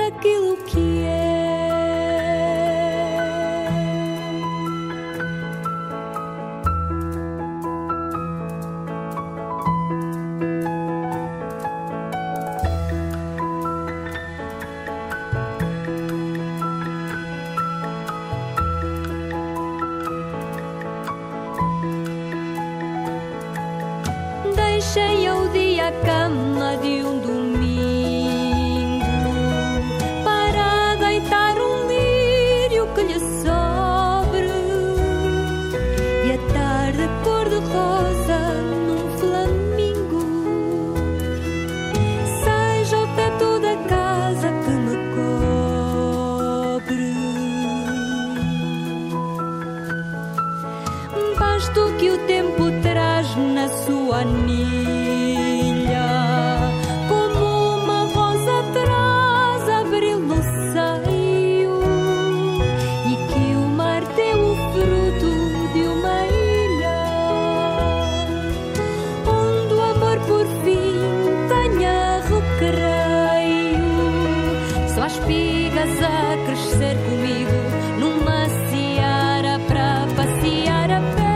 a 76.02 76.36
crescer 76.46 76.96
comigo 77.08 77.52
numa 77.98 78.48
seara 78.68 79.58
para 79.68 80.06
passear 80.16 80.90
a 80.90 81.00
pé. 81.16 81.32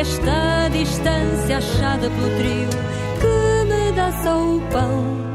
Esta 0.00 0.68
distância 0.68 1.58
achada 1.58 2.10
pelo 2.10 2.30
trio 2.36 2.68
que 3.20 3.64
me 3.68 3.92
dá 3.92 4.12
só 4.22 4.36
o 4.38 4.60
pão 4.70 5.25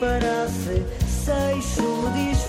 Para 0.00 0.18
parasse, 0.20 0.82
seixo 1.06 2.10
diz 2.14 2.39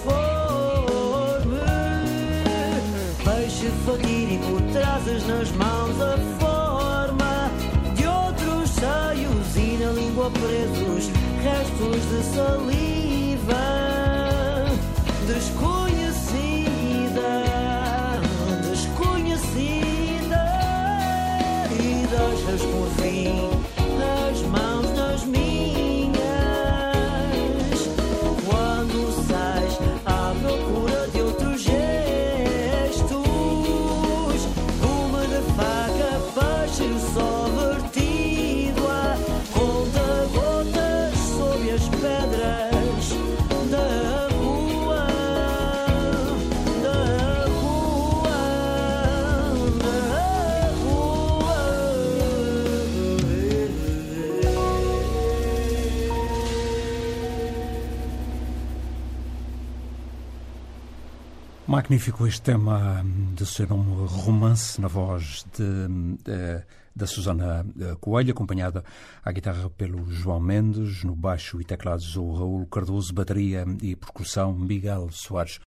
magnífico 61.91 62.25
este 62.25 62.41
tema 62.43 63.01
hum, 63.03 63.33
de 63.35 63.45
ser 63.45 63.69
um 63.73 64.05
romance 64.05 64.79
na 64.79 64.87
voz 64.87 65.45
de, 65.57 66.23
eh, 66.25 66.63
da 66.95 67.05
Susana 67.05 67.65
eh, 67.77 67.97
Coelho, 67.99 68.31
acompanhada 68.31 68.81
à 69.21 69.29
guitarra 69.29 69.69
pelo 69.69 70.09
João 70.09 70.39
Mendes, 70.39 71.03
no 71.03 71.13
baixo 71.13 71.59
e 71.59 71.65
teclados 71.65 72.15
o 72.15 72.31
Raul 72.31 72.65
Cardoso, 72.67 73.13
bateria 73.13 73.65
e 73.81 73.93
percussão 73.97 74.53
Miguel 74.53 75.09
Soares. 75.11 75.59